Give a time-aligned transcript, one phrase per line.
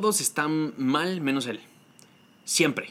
[0.00, 1.60] todos están mal menos él.
[2.44, 2.90] Siempre.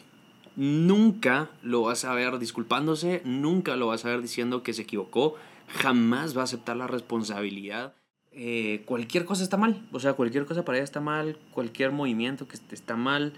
[0.55, 5.35] Nunca lo vas a ver disculpándose, nunca lo vas a ver diciendo que se equivocó,
[5.67, 7.93] jamás va a aceptar la responsabilidad.
[8.31, 12.47] Eh, cualquier cosa está mal, o sea, cualquier cosa para ella está mal, cualquier movimiento
[12.47, 13.33] que está mal,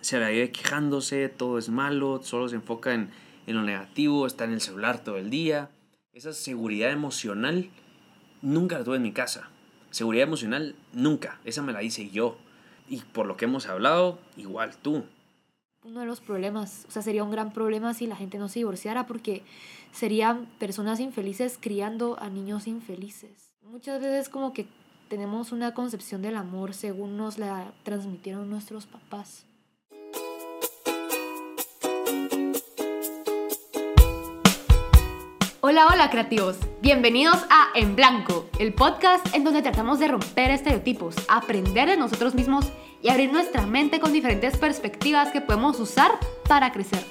[0.00, 3.10] se la vive quejándose, todo es malo, solo se enfoca en,
[3.48, 5.70] en lo negativo, está en el celular todo el día.
[6.12, 7.68] Esa seguridad emocional
[8.42, 9.50] nunca la tuve en mi casa.
[9.90, 12.38] Seguridad emocional nunca, esa me la hice yo.
[12.88, 15.04] Y por lo que hemos hablado, igual tú.
[15.84, 18.60] Uno de los problemas, o sea, sería un gran problema si la gente no se
[18.60, 19.42] divorciara porque
[19.92, 23.52] serían personas infelices criando a niños infelices.
[23.62, 24.66] Muchas veces como que
[25.08, 29.46] tenemos una concepción del amor según nos la transmitieron nuestros papás.
[35.74, 36.54] Hola, hola creativos.
[36.82, 42.36] Bienvenidos a En Blanco, el podcast en donde tratamos de romper estereotipos, aprender de nosotros
[42.36, 42.66] mismos
[43.02, 46.12] y abrir nuestra mente con diferentes perspectivas que podemos usar
[46.46, 47.04] para crecer.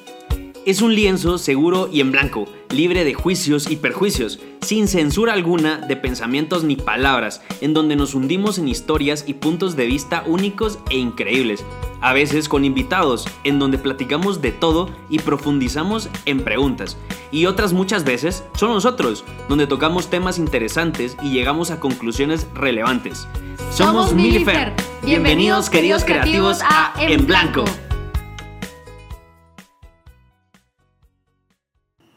[0.66, 5.80] Es un lienzo seguro y en blanco, libre de juicios y perjuicios, sin censura alguna
[5.80, 10.80] de pensamientos ni palabras, en donde nos hundimos en historias y puntos de vista únicos
[10.90, 11.66] e increíbles,
[12.04, 16.98] a veces con invitados, en donde platicamos de todo y profundizamos en preguntas,
[17.32, 23.26] y otras muchas veces son nosotros, donde tocamos temas interesantes y llegamos a conclusiones relevantes.
[23.72, 24.74] Somos Milifer.
[25.02, 27.64] Bienvenidos, queridos creativos, a En Blanco.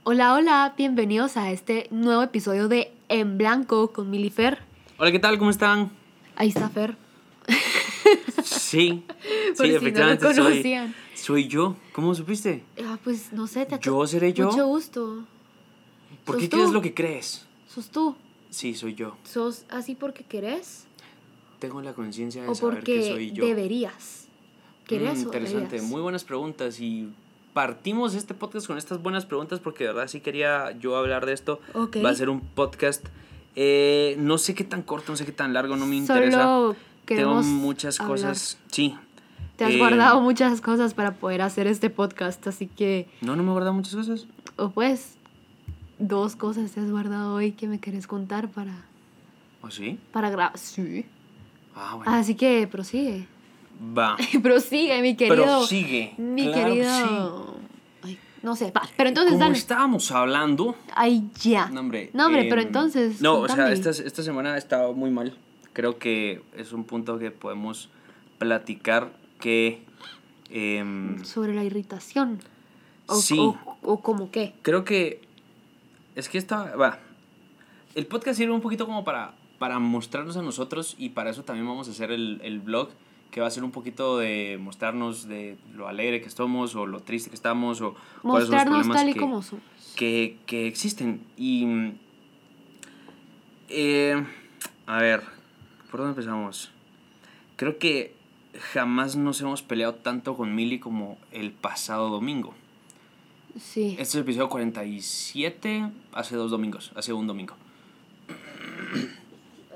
[0.03, 4.59] Hola, hola, bienvenidos a este nuevo episodio de En Blanco con Milifer.
[4.99, 5.39] Hola, ¿qué tal?
[5.39, 5.91] ¿Cómo están?
[6.35, 7.06] Ahí está Fer.
[8.69, 9.05] Sí,
[9.55, 10.95] sí, si no efectivamente lo soy, conocían.
[11.15, 11.77] soy yo.
[11.93, 12.63] ¿Cómo supiste?
[12.85, 14.51] Ah, pues no sé, te ¿Yo seré yo?
[14.51, 15.25] Mucho gusto.
[16.25, 16.57] ¿Por qué ¿Sos tú?
[16.57, 17.47] crees lo que crees?
[17.69, 18.17] ¿Sos tú?
[18.51, 19.17] Sí, soy yo.
[19.25, 20.87] ¿Sos así porque querés?
[21.59, 23.45] Tengo la conciencia de ¿O saber que soy yo.
[23.47, 24.27] deberías?
[24.87, 25.85] ¿Querés Mm, interesante, deberías?
[25.91, 27.09] muy buenas preguntas y
[27.55, 31.33] partimos este podcast con estas buenas preguntas porque de verdad sí quería yo hablar de
[31.33, 31.61] esto.
[31.75, 31.99] Ok.
[32.05, 33.07] Va a ser un podcast,
[33.57, 36.73] eh, no sé qué tan corto, no sé qué tan largo, no me interesa.
[37.15, 38.17] Tengo muchas hablar.
[38.17, 38.97] cosas, sí.
[39.57, 43.09] Te has Eh, guardado muchas cosas para poder hacer este podcast, así que...
[43.23, 44.27] No, no me he guardado muchas cosas.
[44.57, 45.15] O pues,
[45.99, 48.75] dos cosas te has guardado hoy que me querés contar para,
[49.63, 49.99] ¿O sí?
[50.13, 50.59] para grabar.
[50.59, 51.07] Sí.
[51.75, 52.13] Ah, bueno.
[52.13, 53.27] Así que prosigue.
[53.97, 54.17] Va.
[54.43, 55.45] prosigue, mi querido.
[55.45, 56.15] Prosigue.
[56.19, 57.57] Mi Claro que querido.
[58.03, 59.59] Ay, no sé, va, pero entonces Como dale.
[59.59, 61.69] estábamos hablando, Ay, ya.
[61.71, 62.11] No, hombre.
[62.13, 63.21] No, hombre, em, pero entonces.
[63.23, 63.73] No, o sea, contame.
[63.73, 65.35] esta, esta semana ha estado muy mal.
[65.77, 67.91] Creo que es un punto que podemos
[68.39, 69.83] platicar que.
[70.49, 72.39] em, Sobre la irritación.
[73.09, 73.37] O, Sí.
[73.39, 74.55] O, o como qué.
[74.63, 75.21] creo que.
[76.15, 76.75] Es que esta.
[76.77, 76.99] Va.
[77.95, 81.67] El podcast sirve un poquito como para, para mostrarnos a nosotros y para eso también
[81.69, 82.89] vamos a hacer el, el blog
[83.31, 87.01] que va a ser un poquito de mostrarnos de lo alegre que estamos o lo
[87.01, 89.65] triste que estamos o cuáles son los Mostrarnos problemas tal y que- como somos.
[89.95, 91.21] que, que existen.
[91.37, 91.67] Y.
[93.69, 94.25] eh,
[94.87, 95.23] a ver,
[95.91, 96.71] ¿por dónde empezamos?
[97.57, 98.15] Creo que
[98.73, 102.55] jamás nos hemos peleado tanto con Milly como el pasado domingo.
[103.59, 103.91] Sí.
[103.93, 107.55] Este es el episodio 47, hace dos domingos, hace un domingo.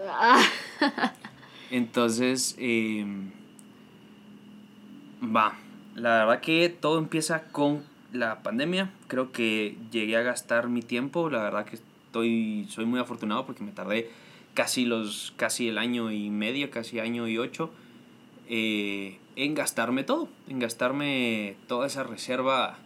[0.09, 0.43] Ah,
[1.71, 3.07] Entonces, eh,
[5.23, 5.57] va.
[5.95, 8.91] La verdad que todo empieza con la pandemia.
[9.07, 11.31] Creo que llegué a gastar mi tiempo.
[11.31, 14.11] La verdad que estoy, soy muy afortunado porque me tardé
[14.61, 17.71] casi, los, casi el año y medio, casi año y ocho,
[18.51, 20.29] eh, en gastarme todo.
[20.49, 22.77] En gastarme toda esa reserva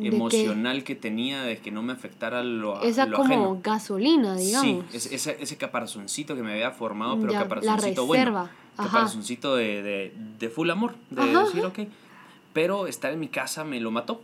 [0.00, 3.60] emocional que tenía de que no me afectara lo, Esa lo como ajeno.
[3.64, 4.84] gasolina, digamos.
[4.92, 8.06] Sí, ese, caparazoncito que me había formado, pero Ya, la caparazoncito reserva.
[8.06, 8.50] bueno.
[8.76, 8.86] Ajá.
[8.90, 11.78] Caparazoncito de, de, de full amor, de Ajá, decir, ok.
[12.52, 14.22] Pero estar en mi casa me lo mató.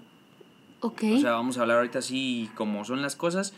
[0.79, 1.03] Ok.
[1.17, 3.53] O sea, vamos a hablar ahorita así como son las cosas.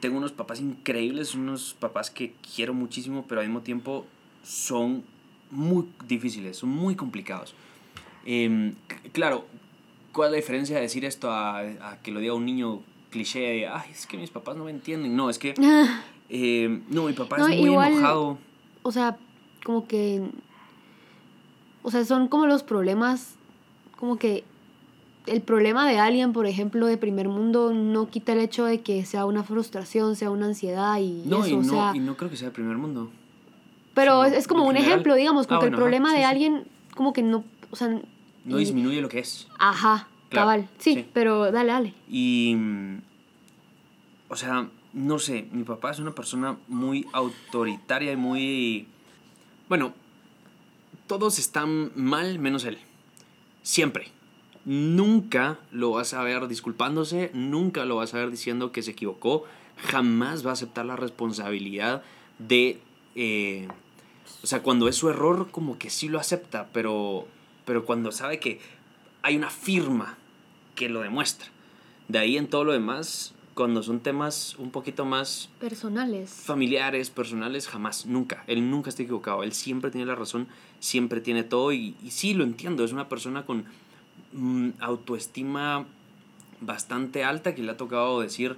[0.00, 4.06] Tengo unos papás increíbles, unos papás que quiero muchísimo, pero al mismo tiempo
[4.42, 5.02] son
[5.50, 7.54] muy difíciles, son muy complicados.
[8.24, 8.74] Em,
[9.12, 9.46] claro,
[10.12, 12.80] ¿cuál es la diferencia de decir esto a, a que lo diga un niño
[13.10, 15.16] cliché de, ay, es que mis papás no me entienden?
[15.16, 15.54] No, es que,
[16.28, 18.38] em, no, mi papá No, es muy igual- enojado.
[18.82, 19.16] o sea,
[19.64, 20.22] como que.
[21.82, 23.34] O sea, son como los problemas.
[23.96, 24.44] Como que.
[25.28, 29.04] El problema de alguien, por ejemplo, de primer mundo, no quita el hecho de que
[29.04, 31.92] sea una frustración, sea una ansiedad y No, eso, y o no, sea.
[31.94, 33.10] y no creo que sea el primer mundo.
[33.94, 34.90] pero es, es como un general.
[34.90, 36.64] ejemplo, digamos, como Ah, que bueno, el problema ajá, de sí, alguien,
[36.94, 37.44] como que no.
[37.70, 37.88] O sea.
[38.44, 39.48] No y- disminuye lo que es.
[39.58, 40.68] Ajá, Claro, cabal.
[40.78, 41.06] Sí, sí.
[41.12, 41.94] pero dale, dale.
[42.08, 43.00] Y, mm,
[44.28, 48.86] o sea, no sé, mi papá es una persona muy autoritaria y muy,
[49.68, 49.92] bueno,
[51.06, 52.78] todos están mal menos él.
[53.62, 54.08] Siempre.
[54.68, 59.44] Nunca lo vas a ver disculpándose, nunca lo vas a ver diciendo que se equivocó,
[59.78, 62.02] jamás va a aceptar la responsabilidad
[62.38, 62.78] de...
[63.14, 63.66] eh,
[64.42, 67.26] o sea, cuando es su error, como que sí lo acepta, pero,
[67.64, 68.60] pero cuando sabe que
[69.22, 70.18] hay una firma
[70.74, 71.48] que lo demuestra.
[72.08, 76.30] De ahí en todo lo demás, cuando son temas un poquito más Personales.
[76.30, 78.44] familiares, personales, jamás, nunca.
[78.46, 79.42] Él nunca está equivocado.
[79.44, 80.46] Él siempre tiene la razón,
[80.78, 81.72] siempre tiene todo.
[81.72, 82.84] Y, y sí, lo entiendo.
[82.84, 83.64] Es una persona con
[84.32, 85.86] mm, autoestima
[86.60, 88.56] bastante alta que le ha tocado decir,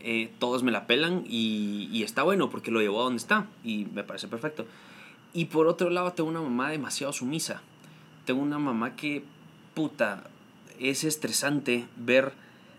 [0.00, 3.46] eh, todos me la pelan y, y está bueno porque lo llevó a donde está.
[3.62, 4.66] Y me parece perfecto.
[5.32, 7.62] Y por otro lado, tengo una mamá demasiado sumisa.
[8.24, 9.24] Tengo una mamá que,
[9.74, 10.24] puta,
[10.78, 12.32] es estresante ver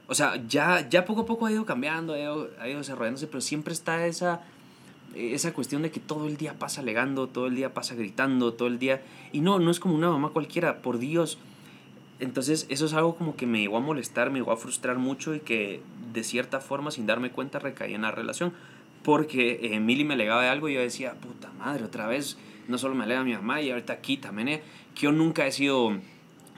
[0.07, 3.27] o sea, ya, ya poco a poco ha ido cambiando, ha ido, ha ido desarrollándose,
[3.27, 4.41] pero siempre está esa,
[5.15, 8.67] esa cuestión de que todo el día pasa alegando, todo el día pasa gritando, todo
[8.67, 9.01] el día...
[9.31, 11.39] Y no, no es como una mamá cualquiera, por Dios.
[12.19, 15.35] Entonces eso es algo como que me llegó a molestar, me llegó a frustrar mucho
[15.35, 15.81] y que
[16.13, 18.53] de cierta forma, sin darme cuenta, recaí en la relación.
[19.03, 22.77] Porque eh, Mili me alegaba de algo y yo decía, puta madre, otra vez, no
[22.77, 24.61] solo me alega mi mamá y ahorita aquí también, eh,
[24.95, 25.97] que yo nunca he sido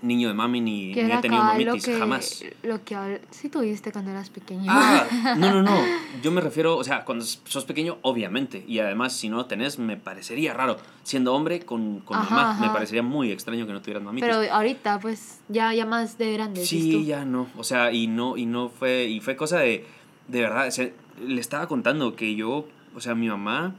[0.02, 2.44] niño de mami ni, ni he tenido lo mamitis, que, jamás.
[2.64, 4.66] lo que sí tuviste cuando eras pequeño.
[4.68, 5.06] Ah,
[5.38, 5.78] no, no, no.
[6.22, 8.64] Yo me refiero, o sea, cuando sos pequeño, obviamente.
[8.68, 10.78] Y además, si no lo tenés, me parecería raro.
[11.04, 14.30] Siendo hombre con, con Ajá, mamá, me parecería muy extraño que no tuvieras mamitis.
[14.30, 16.66] Pero ahorita, pues, ya, ya más de grande.
[16.66, 17.48] sí, ya no.
[17.58, 19.86] O sea, y no, y no fue, y fue cosa de,
[20.28, 20.90] de verdad, o sea,
[21.26, 23.76] le estaba contando que yo, o sea, mi mamá,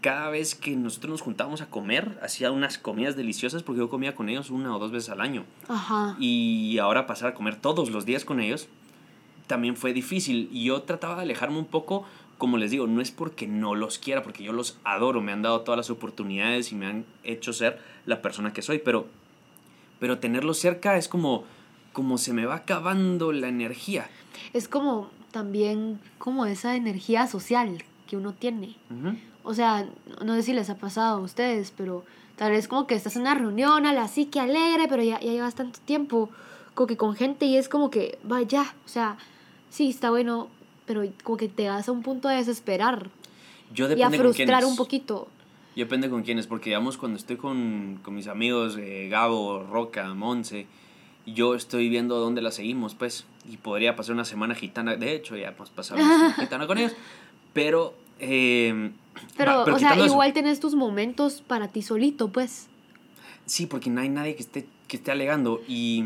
[0.00, 4.14] cada vez que nosotros nos juntábamos a comer, hacía unas comidas deliciosas porque yo comía
[4.14, 5.44] con ellos una o dos veces al año.
[5.68, 6.16] Ajá.
[6.18, 8.68] Y ahora pasar a comer todos los días con ellos
[9.48, 10.48] también fue difícil.
[10.52, 12.04] Y yo trataba de alejarme un poco,
[12.36, 15.42] como les digo, no es porque no los quiera, porque yo los adoro, me han
[15.42, 19.08] dado todas las oportunidades y me han hecho ser la persona que soy, pero,
[19.98, 21.44] pero tenerlos cerca es como,
[21.92, 24.08] como se me va acabando la energía.
[24.52, 28.76] Es como también como esa energía social que uno tiene.
[29.44, 29.86] O sea,
[30.24, 32.04] no sé si les ha pasado a ustedes, pero
[32.36, 35.18] tal vez como que estás en una reunión, a la así que alegre, pero ya,
[35.20, 36.30] ya llevas tanto tiempo
[36.74, 39.16] como que con gente y es como que, vaya, o sea,
[39.70, 40.48] sí, está bueno,
[40.86, 43.10] pero como que te vas a un punto de desesperar
[43.74, 45.28] Yo y a frustrar un poquito.
[45.74, 50.12] Yo depende con quiénes, porque digamos cuando estoy con, con mis amigos, eh, Gabo, Roca,
[50.14, 50.66] Monse,
[51.26, 55.36] yo estoy viendo dónde la seguimos, pues, y podría pasar una semana gitana, de hecho,
[55.36, 56.92] ya hemos pasado una semana gitana con ellos,
[57.52, 57.94] pero...
[58.20, 58.92] eh,
[59.36, 62.68] Pero, va, o sea, quitando eso- igual tenés tus momentos para ti solito, pues.
[63.46, 66.02] Sí, porque no hay nadie que esté, que esté alegando y,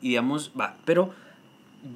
[0.00, 1.12] y digamos, va, pero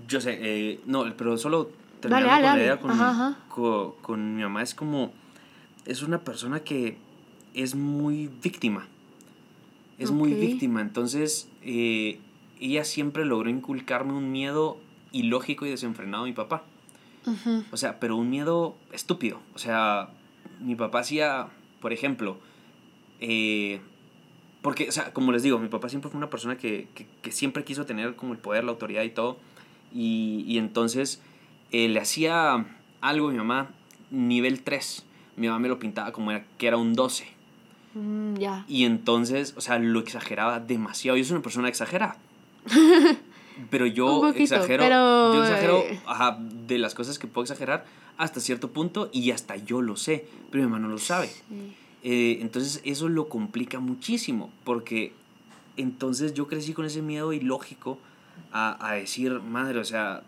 [0.09, 1.71] yo sé, eh, no, pero solo
[2.01, 3.39] terminando Dale, dale, con la idea con, Ajá, ajá.
[3.49, 5.13] con, con mi mamá es como,
[5.85, 6.97] es una persona que
[7.55, 8.87] es muy víctima,
[9.99, 12.19] es muy víctima, entonces eh,
[12.61, 14.79] ella siempre logró inculcarme un miedo
[15.13, 16.65] ilógico y desenfrenado a mi papá.
[17.73, 19.41] O sea, pero un miedo estúpido.
[19.55, 20.11] O sea,
[20.61, 21.49] mi papá hacía,
[21.81, 22.39] por ejemplo,
[23.21, 23.81] eh,
[24.63, 27.33] porque, o sea, como les digo, mi papá siempre fue una persona que, que, que
[27.33, 29.37] siempre quiso tener como el poder, la autoridad y todo.
[29.93, 31.23] Y, y entonces
[31.71, 32.67] eh, le hacía
[33.01, 33.71] algo a mi mamá,
[34.11, 35.07] nivel 3.
[35.37, 37.27] Mi mamá me lo pintaba como era, que era un 12.
[37.95, 38.65] Mm, ya.
[38.69, 41.17] Y entonces, o sea, lo exageraba demasiado.
[41.17, 42.17] Yo soy una persona exagerada.
[43.71, 45.99] Pero yo poquito, exagero, pero, yo exagero eh.
[46.07, 47.87] ajá, de las cosas que puedo exagerar
[48.19, 51.29] hasta cierto punto y hasta yo lo sé, pero mi mamá no lo sabe.
[51.29, 51.75] Sí.
[52.03, 55.13] Eh, entonces eso lo complica muchísimo porque
[55.77, 57.99] entonces yo crecí con ese miedo ilógico
[58.53, 60.23] a, a decir, madre, o sea,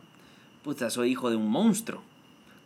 [0.64, 2.02] puta, soy hijo de un monstruo,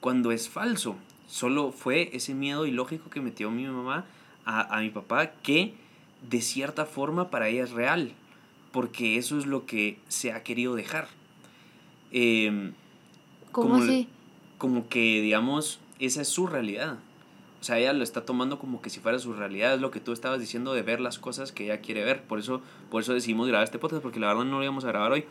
[0.00, 0.97] cuando es falso.
[1.29, 4.05] Solo fue ese miedo ilógico que metió mi mamá
[4.45, 5.75] a, a mi papá que
[6.29, 8.12] de cierta forma para ella es real,
[8.71, 11.09] porque eso es lo que se ha querido dejar.
[12.11, 12.73] Em,
[13.50, 14.09] ¿Cómo así?
[14.62, 16.99] Como que, digamos, esa es su realidad.
[17.61, 19.99] O sea, ella lo está tomando como que si fuera su realidad, es lo que
[19.99, 22.23] tú estabas diciendo de ver las cosas que ella quiere ver.
[22.23, 24.87] Por eso, por eso decidimos grabar este podcast, porque la verdad no lo íbamos a
[24.87, 25.25] grabar hoy.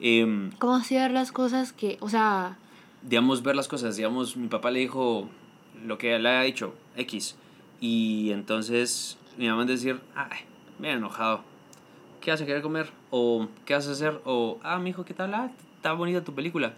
[0.00, 2.58] Em, ¿Cómo así ver las cosas que, o sea,
[3.02, 3.94] digamos, ver las cosas.
[3.94, 5.28] Digamos, mi papá le dijo
[5.86, 7.36] lo que le ha dicho, X.
[7.80, 10.40] Y entonces mi mamá decir, ay,
[10.80, 11.42] me he enojado.
[12.20, 12.90] ¿Qué vas a querer comer?
[13.10, 14.20] O ¿qué vas a hacer?
[14.24, 15.32] O, ah, mi hijo, ¿qué tal?
[15.34, 16.74] Ah, está bonita tu película.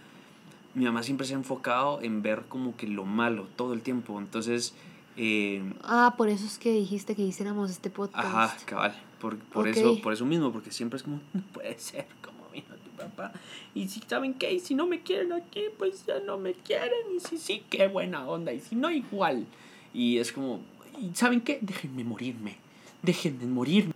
[0.75, 4.19] Mi mamá siempre se ha enfocado en ver como que lo malo todo el tiempo.
[4.19, 4.75] Entonces,
[5.17, 8.27] eh, ah, por eso es que dijiste que hiciéramos este podcast.
[8.27, 8.95] ajá, cabal.
[9.19, 12.75] Por, por, eso, por eso mismo, porque siempre es como, no puede ser como vino
[12.83, 13.31] tu papá.
[13.73, 17.15] Y si saben qué, y si no me quieren aquí, pues ya no me quieren.
[17.15, 18.51] Y si sí, qué buena onda.
[18.53, 19.45] Y si no, igual.
[19.93, 20.59] Y es como,
[20.99, 21.59] ¿y saben qué?
[21.61, 22.57] Déjenme morirme.
[23.01, 23.93] Déjenme morirme.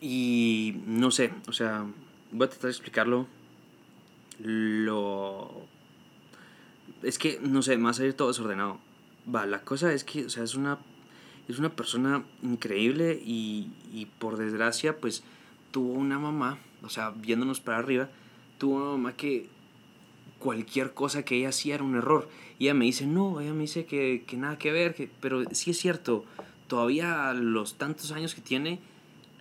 [0.00, 1.86] Y no sé, o sea,
[2.32, 3.26] voy a tratar de explicarlo.
[7.04, 8.78] Es que, no sé, más a ir todo desordenado.
[9.32, 10.78] Va, la cosa es que, o sea, es una.
[11.46, 15.22] Es una persona increíble y, y por desgracia, pues
[15.72, 18.08] tuvo una mamá, o sea, viéndonos para arriba,
[18.56, 19.50] tuvo una mamá que
[20.38, 22.28] cualquier cosa que ella hacía era un error.
[22.58, 25.42] Y ella me dice, no, ella me dice que, que nada que ver, que, pero
[25.52, 26.24] sí es cierto,
[26.68, 28.78] todavía los tantos años que tiene,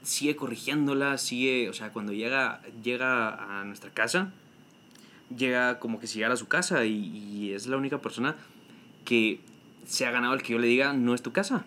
[0.01, 4.33] sigue corrigiéndola, sigue, o sea, cuando llega, llega a nuestra casa,
[5.35, 8.35] llega como que si llegara a su casa y, y, es la única persona
[9.05, 9.39] que
[9.85, 11.65] se ha ganado el que yo le diga, no es tu casa.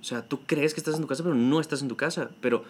[0.00, 2.30] O sea, tú crees que estás en tu casa, pero no estás en tu casa.
[2.40, 2.64] Pero,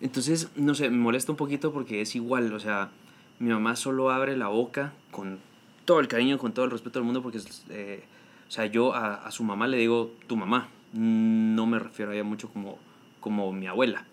[0.00, 2.90] entonces, no sé, me molesta un poquito porque es igual, o sea,
[3.38, 5.38] mi mamá solo abre la boca con
[5.84, 8.04] todo el cariño, con todo el respeto del mundo, porque, eh,
[8.46, 12.14] o sea, yo a, a, su mamá le digo tu mamá, no me refiero a
[12.14, 12.78] ella mucho como,
[13.20, 14.04] como mi abuela.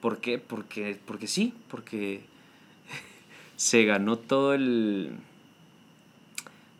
[0.00, 0.38] ¿Por qué?
[0.38, 2.22] Porque, porque sí, porque
[3.56, 5.18] se ganó todo el...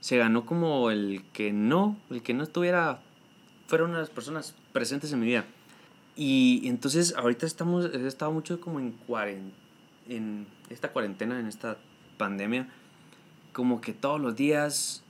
[0.01, 3.01] Se ganó como el que no, el que no estuviera,
[3.67, 5.47] fuera una de las personas presentes en mi vida.
[6.15, 9.53] Y entonces ahorita estamos, he estado mucho como en, cuaren,
[10.09, 11.79] en esta cuarentena, en esta
[12.19, 12.69] pandemia,
[13.53, 15.03] como que todos los días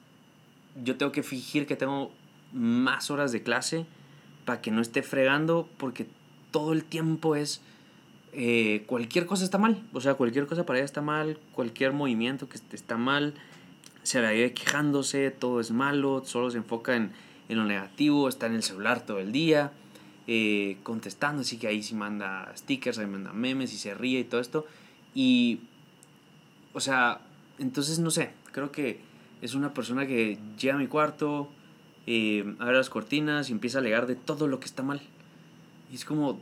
[0.82, 2.12] yo tengo que fingir que tengo
[2.52, 3.86] más horas de clase
[4.44, 6.06] para que no esté fregando, porque
[6.50, 7.60] todo el tiempo es
[8.34, 9.82] eh, cualquier cosa está mal.
[9.92, 13.34] O sea, cualquier cosa para ella está mal, cualquier movimiento que está mal,
[14.02, 17.12] se la vive quejándose, todo es malo, solo se enfoca en,
[17.48, 19.72] en lo negativo, está en el celular todo el día,
[20.26, 24.24] eh, contestando, así que ahí sí manda stickers, ahí manda memes y se ríe y
[24.24, 24.66] todo esto.
[25.14, 25.60] Y,
[26.72, 27.20] o sea,
[27.58, 29.00] entonces no sé, creo que
[29.42, 31.48] es una persona que llega a mi cuarto,
[32.06, 35.00] eh, abre las cortinas y empieza a alegar de todo lo que está mal.
[35.92, 36.40] Y es como,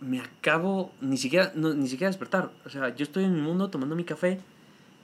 [0.00, 2.50] me acabo, ni siquiera, no, ni siquiera despertar.
[2.64, 4.40] O sea, yo estoy en mi mundo tomando mi café,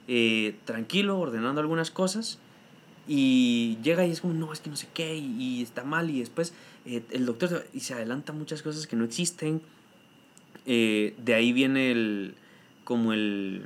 [0.07, 2.39] eh, tranquilo, ordenando algunas cosas.
[3.07, 6.09] Y llega y es como, no, es que no sé qué, y, y está mal.
[6.09, 6.53] Y después
[6.85, 9.61] eh, el doctor y se adelanta muchas cosas que no existen.
[10.65, 12.35] Eh, de ahí viene el,
[12.83, 13.65] como el,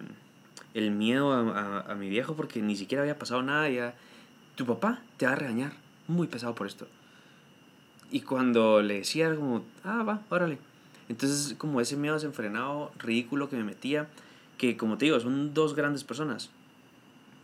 [0.73, 3.69] el miedo a, a, a, mi viejo porque ni siquiera había pasado nada.
[3.69, 3.95] Ya,
[4.55, 5.73] tu papá te va a regañar,
[6.07, 6.87] muy pesado por esto.
[8.09, 10.57] Y cuando le decía, como, ah, va, órale.
[11.09, 14.07] Entonces, como ese miedo desenfrenado, ridículo que me metía,
[14.57, 16.49] que como te digo, son dos grandes personas,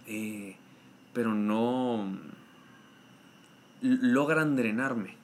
[0.07, 0.55] eh,
[1.13, 2.17] pero no
[3.81, 5.15] logran drenarme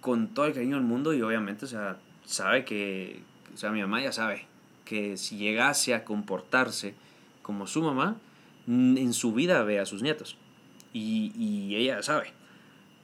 [0.00, 3.22] con todo el cariño del mundo y obviamente, o sea, sabe que,
[3.54, 4.46] o sea, mi mamá ya sabe
[4.84, 6.94] que si llegase a comportarse
[7.42, 8.16] como su mamá,
[8.66, 10.36] en su vida ve a sus nietos.
[10.92, 12.32] Y, y ella sabe,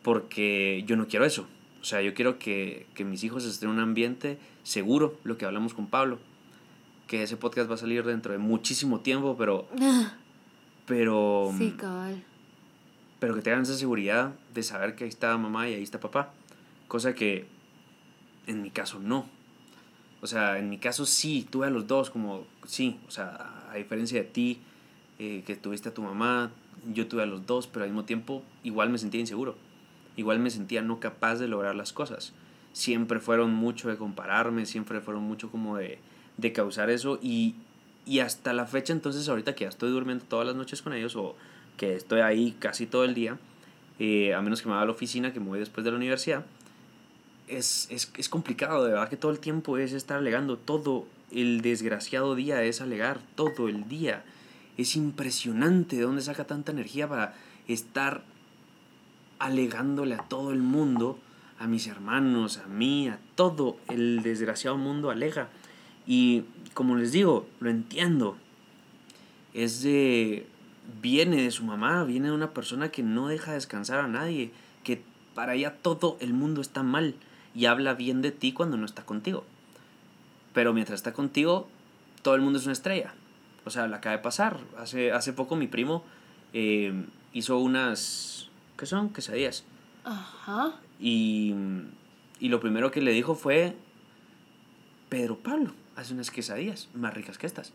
[0.02, 1.46] porque yo no quiero eso.
[1.82, 5.44] O sea, yo quiero que, que, mis hijos estén en un ambiente seguro, lo que
[5.44, 6.20] hablamos con Pablo.
[7.08, 9.66] Que ese podcast va a salir dentro de muchísimo tiempo, pero...
[10.86, 11.52] pero...
[11.58, 12.22] Sí, cabal.
[13.18, 16.32] Pero que tengan esa seguridad de saber que ahí está mamá y ahí está papá.
[16.86, 17.46] Cosa que
[18.46, 19.26] en mi caso no.
[20.20, 23.74] O sea, en mi caso sí, tuve a los dos, como sí, o sea, a
[23.74, 24.60] diferencia de ti,
[25.18, 26.52] eh, que tuviste a tu mamá,
[26.92, 29.56] yo tuve a los dos, pero al mismo tiempo igual me sentía inseguro
[30.16, 32.32] igual me sentía no capaz de lograr las cosas.
[32.72, 35.98] Siempre fueron mucho de compararme, siempre fueron mucho como de,
[36.36, 37.54] de causar eso y,
[38.06, 41.16] y hasta la fecha entonces ahorita que ya estoy durmiendo todas las noches con ellos
[41.16, 41.36] o
[41.76, 43.38] que estoy ahí casi todo el día,
[43.98, 45.96] eh, a menos que me vaya a la oficina, que me voy después de la
[45.96, 46.44] universidad,
[47.48, 51.60] es, es, es complicado, de verdad que todo el tiempo es estar alegando, todo el
[51.60, 54.24] desgraciado día es alegar, todo el día.
[54.76, 57.34] Es impresionante de dónde saca tanta energía para
[57.68, 58.22] estar
[59.42, 61.18] alegándole a todo el mundo,
[61.58, 65.48] a mis hermanos, a mí, a todo el desgraciado mundo alega.
[66.06, 66.44] Y
[66.74, 68.36] como les digo, lo entiendo.
[69.52, 70.46] Es de.
[71.02, 74.52] viene de su mamá, viene de una persona que no deja descansar a nadie,
[74.84, 75.02] que
[75.34, 77.16] para ella todo el mundo está mal
[77.52, 79.44] y habla bien de ti cuando no está contigo.
[80.54, 81.68] Pero mientras está contigo,
[82.22, 83.12] todo el mundo es una estrella.
[83.64, 84.60] O sea, la acaba de pasar.
[84.78, 86.04] Hace, hace poco mi primo
[86.52, 86.92] eh,
[87.32, 89.10] hizo unas ¿qué son?
[89.10, 89.64] Quesadillas.
[90.04, 90.80] Ajá.
[91.00, 91.54] Y,
[92.40, 93.76] y lo primero que le dijo fue,
[95.08, 97.72] Pedro Pablo, hace unas quesadillas más ricas que estas.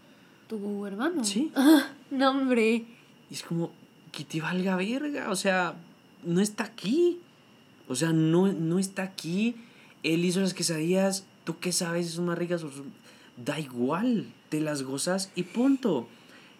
[0.47, 1.23] ¿Tu hermano?
[1.23, 1.51] Sí.
[2.11, 2.85] no, hombre.
[3.29, 3.71] Y es como,
[4.11, 5.75] que te valga verga, o sea,
[6.23, 7.19] no está aquí.
[7.87, 9.55] O sea, no, no está aquí.
[10.03, 12.65] Él hizo las quesadillas, tú qué sabes, son más ricas.
[13.37, 16.07] Da igual, te las gozas y punto.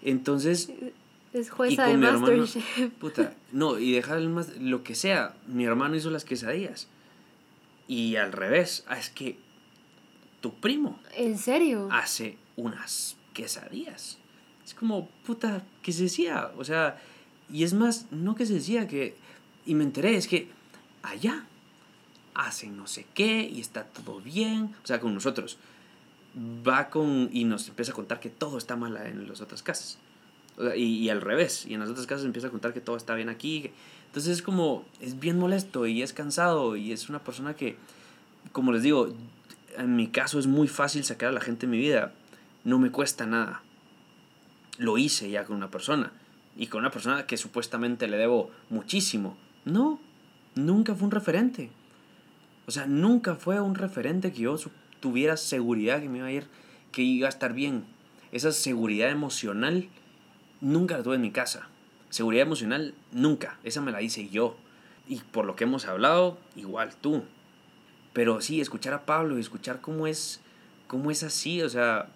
[0.04, 0.72] Entonces,
[1.40, 2.92] es jueza de Masterchef.
[3.00, 5.36] Puta, no, y dejar el más, lo que sea.
[5.48, 6.88] Mi hermano hizo las quesadillas.
[7.88, 9.38] Y al revés, ah, es que
[10.42, 11.88] tu primo ¿En serio?
[11.92, 14.18] hace unas quesadillas.
[14.66, 16.52] Es como, puta, ¿qué se decía?
[16.58, 17.00] O sea,
[17.52, 19.16] y es más, no que se decía que,
[19.66, 20.50] y me enteré, es que
[21.04, 21.46] allá
[22.34, 25.58] hacen no sé qué y está todo bien, o sea, con nosotros.
[26.38, 29.98] Va con, y nos empieza a contar que todo está mal en las otras casas.
[30.76, 33.14] Y, y al revés, y en las otras casas empieza a contar que todo está
[33.14, 33.72] bien aquí.
[34.08, 37.76] Entonces es como, es bien molesto y es cansado y es una persona que,
[38.52, 39.14] como les digo,
[39.78, 42.14] en mi caso es muy fácil sacar a la gente de mi vida.
[42.64, 43.62] No me cuesta nada.
[44.78, 46.12] Lo hice ya con una persona.
[46.56, 49.38] Y con una persona que supuestamente le debo muchísimo.
[49.66, 50.00] No,
[50.56, 51.70] nunca fue un referente.
[52.66, 54.58] O sea, nunca fue un referente que yo
[55.00, 56.48] tuviera seguridad que me iba a ir,
[56.92, 57.86] que iba a estar bien.
[58.32, 59.88] Esa seguridad emocional
[60.62, 61.68] nunca la tuve en mi casa.
[62.10, 63.58] Seguridad emocional nunca.
[63.64, 64.56] Esa me la hice yo.
[65.08, 67.24] Y por lo que hemos hablado, igual tú.
[68.14, 70.42] Pero sí, escuchar a Pablo y escuchar cómo es,
[70.88, 72.08] cómo es así, o sea,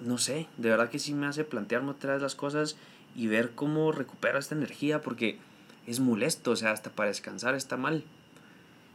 [0.00, 2.76] no sé, de verdad que sí me hace plantearme otra vez las cosas
[3.16, 5.38] y ver cómo recupero esta energía porque
[5.86, 8.04] es molesto, o sea, hasta para descansar está mal.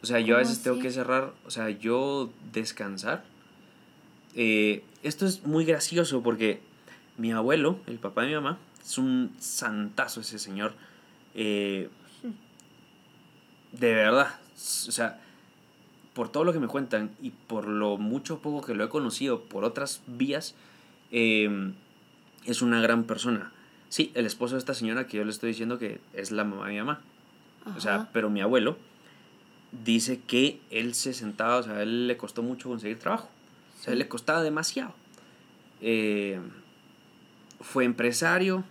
[0.02, 3.24] O sea, yo a ¿Cómo veces tengo que cerrar, o sea, yo descansar.
[4.36, 6.62] eh, esto es muy gracioso porque
[7.18, 10.74] mi abuelo, el papá de mi mamá, es un santazo ese señor.
[11.36, 11.90] eh,
[13.74, 15.20] de verdad, o sea,
[16.14, 18.90] por todo lo que me cuentan y por lo mucho o poco que lo he
[18.90, 20.56] conocido por otras vías,
[21.12, 21.74] eh,
[22.46, 23.52] es una gran persona.
[23.90, 26.68] Sí, el esposo de esta señora que yo le estoy diciendo que es la mamá
[26.68, 27.02] de mi mamá.
[27.76, 28.78] O sea, pero mi abuelo
[29.72, 33.30] dice que él se sentaba, o sea, a él le costó mucho conseguir trabajo.
[33.80, 34.94] O sea, a él le costaba demasiado.
[35.82, 36.40] Eh,
[37.64, 38.64] fue empresario,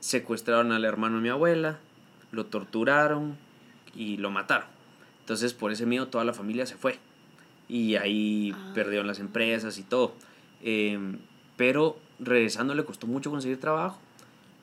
[0.00, 1.78] secuestraron al hermano de mi abuela,
[2.32, 3.36] lo torturaron
[3.94, 4.66] y lo mataron.
[5.20, 6.98] Entonces, por ese miedo, toda la familia se fue.
[7.68, 8.72] Y ahí Ah.
[8.74, 10.14] perdieron las empresas y todo.
[10.62, 10.98] Eh,
[11.56, 13.98] pero regresando le costó mucho conseguir trabajo.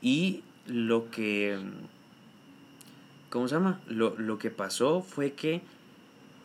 [0.01, 1.57] Y lo que.
[3.29, 3.79] ¿Cómo se llama?
[3.87, 5.61] Lo, lo que pasó fue que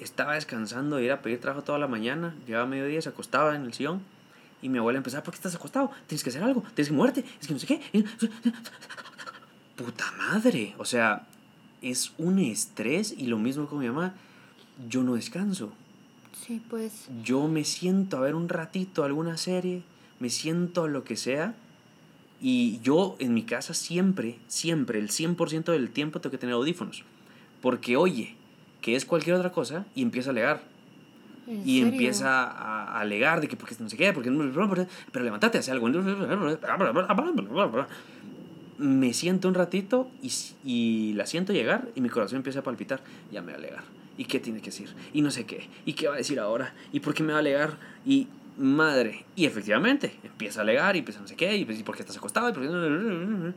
[0.00, 3.64] estaba descansando, ir a pedir trabajo toda la mañana, llegaba a mediodía, se acostaba en
[3.64, 4.02] el sillón.
[4.62, 5.90] Y mi abuela empezaba, ¿por qué estás acostado?
[6.07, 7.81] Tienes que hacer algo, tienes que moverte, es que no sé qué.
[9.77, 11.27] Puta madre, o sea,
[11.83, 14.14] es un estrés y lo mismo con mi mamá,
[14.88, 15.73] yo no descanso.
[16.46, 17.09] Sí, pues.
[17.23, 19.83] Yo me siento a ver un ratito alguna serie,
[20.18, 21.55] me siento a lo que sea.
[22.42, 27.05] Y yo en mi casa siempre, siempre, el 100% del tiempo tengo que tener audífonos.
[27.61, 28.35] Porque oye,
[28.81, 30.62] que es cualquier otra cosa y empieza a alegar.
[31.50, 31.92] ¿En Y serio?
[31.92, 34.50] empieza a, alegar de que porque no sé qué, porque no...
[35.12, 35.88] Pero levántate, hace algo.
[38.78, 40.32] Me siento un ratito y,
[40.64, 43.00] y la siento llegar y mi corazón empieza a palpitar.
[43.30, 43.82] Ya me va a alegar.
[44.16, 44.88] ¿Y qué tiene que decir?
[45.12, 45.68] Y no sé qué.
[45.84, 46.74] ¿Y qué va a decir ahora?
[46.92, 47.78] ¿Y por qué me va a alegar?
[48.04, 48.26] Y
[48.58, 49.24] madre.
[49.34, 51.56] Y efectivamente, empieza a alegar y empieza no sé qué.
[51.56, 52.50] ¿Y, pues, ¿y por qué estás acostado?
[52.50, 53.52] ¿Y, por qué?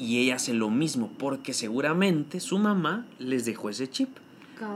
[0.00, 4.08] y ella hace lo mismo porque seguramente su mamá les dejó ese chip.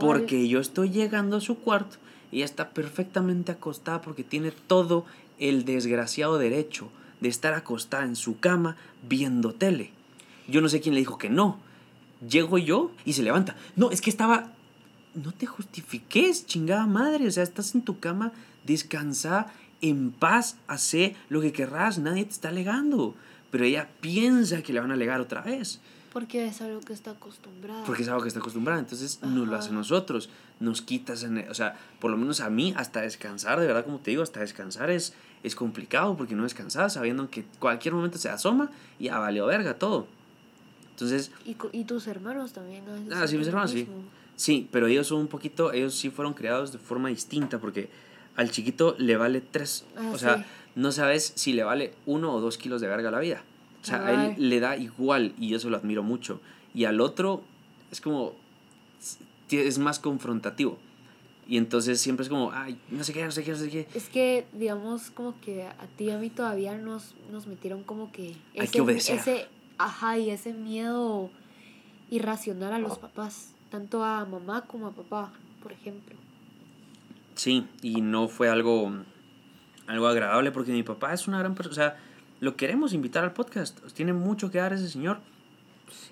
[0.01, 1.97] Porque yo estoy llegando a su cuarto
[2.31, 5.05] y ella está perfectamente acostada porque tiene todo
[5.38, 6.88] el desgraciado derecho
[7.20, 8.77] de estar acostada en su cama
[9.09, 9.90] viendo tele.
[10.49, 11.59] Yo no sé quién le dijo que no.
[12.29, 13.57] Llego yo y se levanta.
[13.77, 14.53] No, es que estaba...
[15.14, 17.29] No te justifiques, chingada madre.
[17.29, 18.33] O sea, estás en tu cama,
[18.64, 19.47] descansa
[19.81, 23.14] en paz, hace lo que querrás, nadie te está alegando.
[23.51, 25.81] Pero ella piensa que le van a alegar otra vez.
[26.14, 27.85] Porque es algo que está acostumbrada.
[27.85, 28.79] Porque es algo que está acostumbrada.
[28.81, 29.79] Entonces nos lo hace a Ajá.
[29.79, 30.31] nosotros.
[30.61, 33.98] Nos quitas, en- o sea, por lo menos a mí, hasta descansar, de verdad, como
[33.98, 38.31] te digo, hasta descansar es, es complicado porque no descansas sabiendo que cualquier momento se
[38.31, 40.07] asoma y ya valió verga todo.
[40.92, 42.88] Entonces, Y, y tus hermanos también.
[42.88, 43.88] a veces Ah, sí, mis hermanos, sí.
[44.37, 47.90] sí, pero ellos son un poquito, ellos sí fueron creados de forma distinta porque
[48.37, 49.85] al chiquito le vale tres.
[49.96, 50.44] Ah, o sea, sí.
[50.77, 53.42] no sabes si le vale uno o dos kilos de verga la vida.
[53.85, 56.40] O sea, a él le da igual y yo se lo admiro mucho.
[56.73, 57.42] Y al otro
[57.90, 58.33] es como,
[59.51, 60.79] es más confrontativo.
[61.47, 63.87] Y entonces siempre es como, ay, no sé qué, no sé qué, no sé qué.
[63.94, 68.11] Es que, digamos, como que a ti y a mí todavía nos, nos metieron como
[68.11, 68.35] que...
[68.59, 69.18] Hay que obedecer.
[69.18, 71.29] Ese, ajá, y ese miedo
[72.11, 73.53] irracional a los papás.
[73.70, 75.31] Tanto a mamá como a papá,
[75.62, 76.16] por ejemplo.
[77.35, 78.90] Sí, y no fue algo,
[79.87, 81.73] algo agradable porque mi papá es una gran persona.
[81.73, 82.01] O sea,
[82.44, 83.80] lo queremos invitar al podcast.
[83.92, 85.18] Tiene mucho que dar ese señor.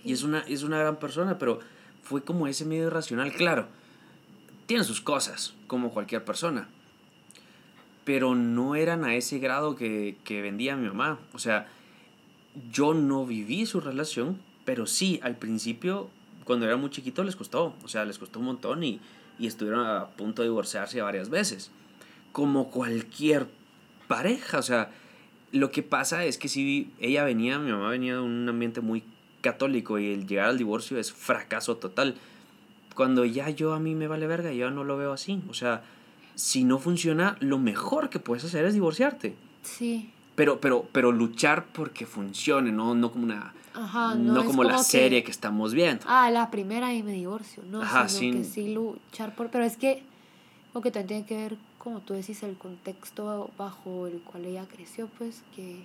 [0.05, 1.61] Y es una, es una gran persona, pero
[2.03, 3.33] fue como ese medio irracional.
[3.33, 3.67] Claro,
[4.67, 6.69] tiene sus cosas, como cualquier persona.
[8.05, 11.19] Pero no eran a ese grado que, que vendía mi mamá.
[11.33, 11.69] O sea,
[12.71, 16.11] yo no viví su relación, pero sí, al principio,
[16.45, 17.75] cuando era muy chiquito, les costó.
[17.85, 19.01] O sea, les costó un montón y
[19.39, 21.71] y estuvieron a punto de divorciarse varias veces.
[22.33, 23.49] Como cualquier
[24.09, 24.91] pareja, o sea,
[25.53, 29.05] lo que pasa es que si ella venía, mi mamá venía de un ambiente muy
[29.41, 32.17] católico y el llegar al divorcio es fracaso total.
[32.95, 35.41] Cuando ya yo a mí me vale verga, yo no lo veo así.
[35.49, 35.83] O sea,
[36.35, 39.35] si no funciona, lo mejor que puedes hacer es divorciarte.
[39.63, 40.11] Sí.
[40.35, 43.55] Pero, pero, pero luchar porque funcione, no, no como una.
[43.75, 45.31] Ajá, no, como la que- serie que...
[45.31, 46.05] estamos viendo.
[46.07, 47.81] Ah, la primera y me divorcio, ¿no?
[47.83, 48.75] Ajá, sino que sí.
[48.75, 49.49] luchar por...
[49.51, 50.03] Pero es que,
[50.73, 54.67] como que también tiene que ver, como tú decís, el contexto bajo el cual ella
[54.71, 55.85] creció, pues, que...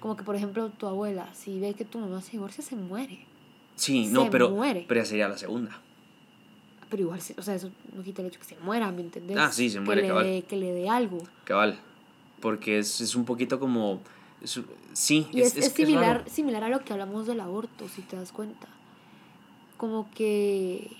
[0.00, 3.18] Como que, por ejemplo, tu abuela, si ve que tu mamá se divorcia, se muere.
[3.76, 4.84] Sí, se no, pero, muere.
[4.86, 5.80] pero ya sería la segunda.
[6.90, 9.36] Pero igual, o sea, eso no quita el hecho que se muera, ¿me entendés?
[9.38, 10.24] Ah, sí, se Que muere, le cabal.
[10.24, 11.18] dé- que le dé algo.
[11.44, 11.78] Cabal.
[12.40, 14.00] Porque es, es un poquito como.
[14.42, 14.60] es-
[14.92, 18.16] sí, Y es, es, es similar, similar a lo que hablamos del aborto, si te
[18.16, 18.68] das cuenta.
[19.76, 20.90] Como que...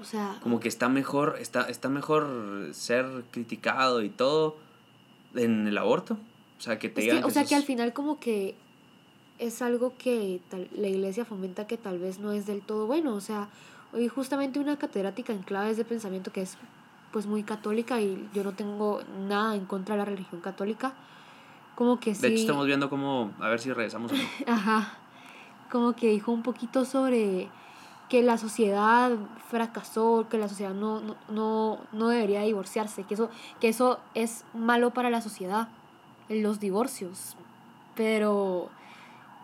[0.00, 0.38] O sea...
[0.42, 4.56] Como que está mejor, está, está mejor ser criticado y todo
[5.34, 6.16] en el aborto.
[6.58, 8.54] O sea, que te Es que, digan o sea, que al final como que
[9.38, 13.14] es algo que tal- la iglesia fomenta que tal vez no es del todo bueno.
[13.14, 13.48] O sea,
[13.92, 16.56] hoy justamente una catedrática en claves de pensamiento que es
[17.12, 20.94] pues muy católica y yo no tengo nada en contra de la religión católica.
[21.74, 22.22] Como que sí.
[22.22, 23.32] De hecho, estamos viendo cómo.
[23.40, 24.12] A ver si regresamos.
[24.12, 24.22] o no.
[24.52, 24.98] Ajá.
[25.70, 27.48] Como que dijo un poquito sobre
[28.10, 29.12] que la sociedad
[29.48, 34.44] fracasó, que la sociedad no, no, no, no debería divorciarse, que eso, que eso es
[34.52, 35.68] malo para la sociedad,
[36.28, 37.36] los divorcios.
[37.94, 38.68] Pero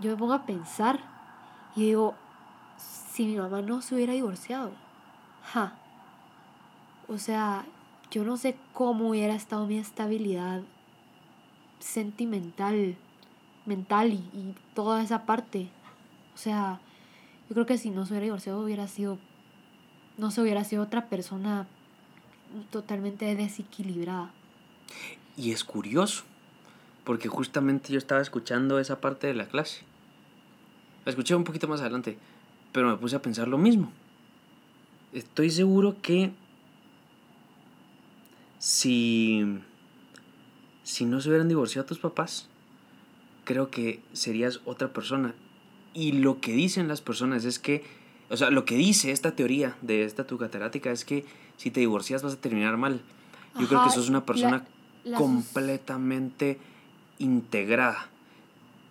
[0.00, 0.98] yo me pongo a pensar
[1.76, 2.16] y digo,
[2.76, 4.72] si mi mamá no se hubiera divorciado,
[5.44, 5.74] ja.
[7.08, 7.64] O sea,
[8.10, 10.62] yo no sé cómo hubiera estado mi estabilidad
[11.78, 12.96] sentimental,
[13.64, 15.68] mental y, y toda esa parte.
[16.34, 16.80] O sea,
[17.48, 19.18] yo creo que si no se hubiera divorciado hubiera sido,
[20.18, 21.66] no se hubiera sido otra persona
[22.70, 24.32] totalmente desequilibrada.
[25.36, 26.24] Y es curioso.
[27.04, 29.82] Porque justamente yo estaba escuchando esa parte de la clase.
[31.04, 32.18] La escuché un poquito más adelante.
[32.72, 33.92] Pero me puse a pensar lo mismo.
[35.12, 36.32] Estoy seguro que
[38.58, 39.60] si,
[40.82, 42.48] si no se hubieran divorciado tus papás,
[43.44, 45.34] creo que serías otra persona.
[45.98, 47.82] Y lo que dicen las personas es que,
[48.28, 51.24] o sea, lo que dice esta teoría de esta tu catedrática es que
[51.56, 53.00] si te divorcias vas a terminar mal.
[53.58, 54.58] Yo creo que Ajá, sos una persona
[55.04, 56.58] la- la- completamente
[57.18, 58.08] integrada.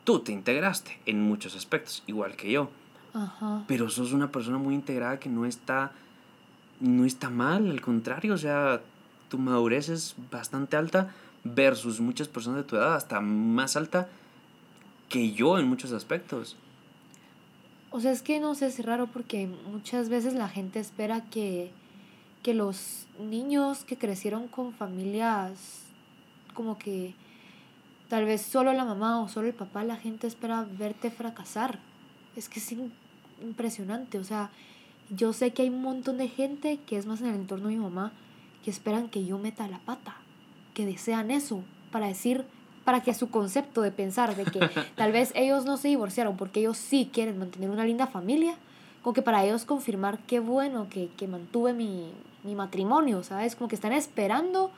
[0.03, 2.71] Tú te integraste en muchos aspectos, igual que yo,
[3.13, 3.63] Ajá.
[3.67, 5.91] pero sos una persona muy integrada que no está
[6.79, 8.81] no está mal, al contrario, o sea,
[9.29, 11.15] tu madurez es bastante alta
[11.45, 14.09] versus muchas personas de tu edad, hasta más alta
[15.07, 16.57] que yo en muchos aspectos.
[17.95, 21.71] O sea, es que no sé, es raro porque muchas veces la gente espera que,
[22.43, 25.83] que los niños que crecieron con familias
[26.53, 27.13] como que
[28.09, 31.79] tal vez solo la mamá o solo el papá, la gente espera verte fracasar.
[32.35, 32.75] Es que es
[33.41, 34.49] impresionante, o sea,
[35.09, 37.75] yo sé que hay un montón de gente que es más en el entorno de
[37.75, 38.11] mi mamá
[38.65, 40.17] que esperan que yo meta la pata,
[40.73, 42.43] que desean eso para decir
[42.85, 44.59] para que su concepto de pensar de que
[44.95, 48.55] tal vez ellos no se divorciaron porque ellos sí quieren mantener una linda familia,
[49.01, 52.11] como que para ellos confirmar qué bueno que, que mantuve mi,
[52.43, 53.55] mi matrimonio, ¿sabes?
[53.55, 54.71] Como que están esperando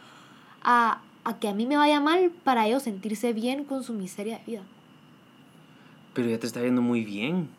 [0.64, 4.40] a, a que a mí me vaya mal para ellos sentirse bien con su miseria
[4.40, 4.62] de vida.
[6.14, 7.50] Pero ya te está yendo muy bien.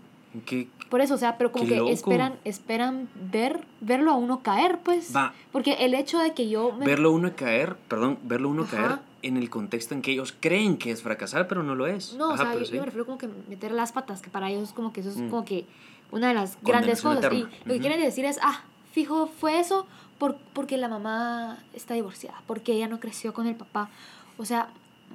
[0.45, 1.91] ¿Qué, Por eso, o sea, pero como que loco.
[1.91, 5.15] esperan, esperan ver, verlo a uno caer, pues.
[5.15, 5.33] Va.
[5.53, 8.77] Porque el hecho de que yo me verlo uno caer, perdón, verlo uno Ajá.
[8.77, 12.15] caer en el contexto en que ellos creen que es fracasar, pero no lo es.
[12.15, 12.73] No, Ajá, o sea, yo, sí.
[12.75, 15.17] yo me refiero como que meter las patas, que para ellos como que eso es
[15.17, 15.31] Mm.
[15.31, 15.67] como que
[16.11, 17.33] una de las grandes cosas.
[17.33, 19.87] Y lo que quieren decir es, ah, fijo, fue eso
[20.19, 23.91] por, porque la mamá está divorciada, porque ella no creció con el papá.
[24.39, 24.69] O sea,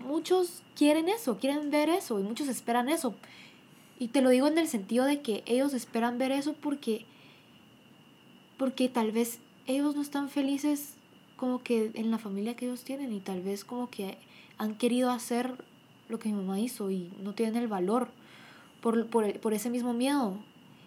[0.06, 3.16] muchos quieren eso, quieren ver eso y muchos esperan eso.
[4.00, 7.06] Y te lo digo en el sentido de que ellos esperan ver eso porque,
[8.58, 10.96] porque tal vez ellos no están felices
[11.44, 14.18] como que en la familia que ellos tienen y tal vez como que
[14.58, 15.54] han querido hacer
[16.08, 18.08] lo que mi mamá hizo y no tienen el valor
[18.80, 20.38] por, por, por ese mismo miedo.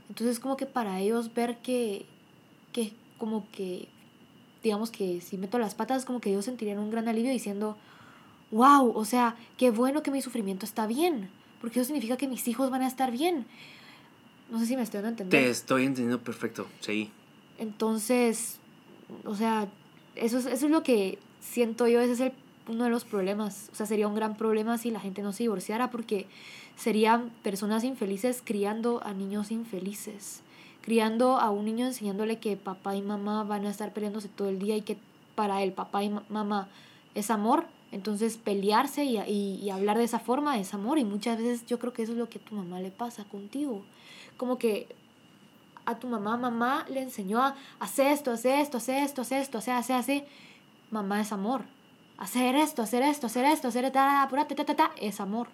[0.08, 2.06] Entonces como que para ellos ver que,
[2.72, 3.88] que como que,
[4.62, 7.76] digamos que si meto las patas, como que ellos sentirían un gran alivio diciendo,
[8.50, 11.28] wow, o sea, qué bueno que mi sufrimiento está bien,
[11.60, 13.44] porque eso significa que mis hijos van a estar bien.
[14.50, 15.44] No sé si me estoy dando a entender.
[15.44, 17.10] Te estoy entendiendo perfecto, sí.
[17.58, 18.58] Entonces,
[19.26, 19.68] o sea,
[20.16, 22.32] eso es, eso es lo que siento yo, ese es el,
[22.68, 23.70] uno de los problemas.
[23.72, 26.26] O sea, sería un gran problema si la gente no se divorciara porque
[26.76, 30.42] serían personas infelices criando a niños infelices.
[30.82, 34.60] criando a un niño enseñándole que papá y mamá van a estar peleándose todo el
[34.60, 34.96] día y que
[35.34, 36.68] para el papá y mamá
[37.16, 41.38] es amor, entonces pelearse y, y, y, hablar de esa forma es amor y muchas
[41.38, 43.82] veces yo creo que eso es lo que a tu mamá le pasa contigo.
[44.36, 44.86] Como que
[45.86, 49.58] a tu mamá, mamá le enseñó a hacer esto, hacer esto, hacer esto, hacer esto,
[49.58, 50.24] hacer, hacer, hacer.
[50.90, 51.62] Mamá es amor.
[52.18, 55.48] Hacer esto, hacer esto, hacer esto, hacer ta, ta, ta, ta, ta, es amor.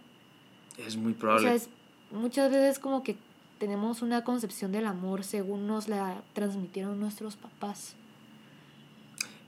[0.78, 1.46] Es muy probable.
[1.46, 1.68] O sea, es,
[2.10, 3.16] muchas veces como que
[3.58, 7.94] tenemos una concepción del amor según nos la transmitieron nuestros papás.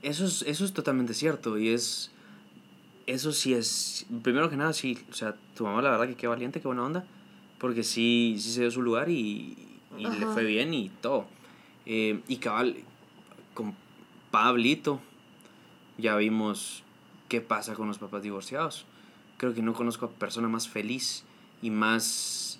[0.03, 2.11] Eso es, eso es totalmente cierto y es...
[3.07, 4.05] Eso sí es...
[4.23, 4.99] Primero que nada, sí.
[5.11, 7.05] O sea, tu mamá la verdad que qué valiente, qué buena onda.
[7.59, 11.25] Porque sí, sí se dio su lugar y, y le fue bien y todo.
[11.85, 12.75] Eh, y cabal,
[13.53, 13.75] con
[14.31, 14.99] Pablito,
[15.97, 16.83] ya vimos
[17.29, 18.85] qué pasa con los papás divorciados.
[19.37, 21.23] Creo que no conozco a persona más feliz
[21.61, 22.59] y más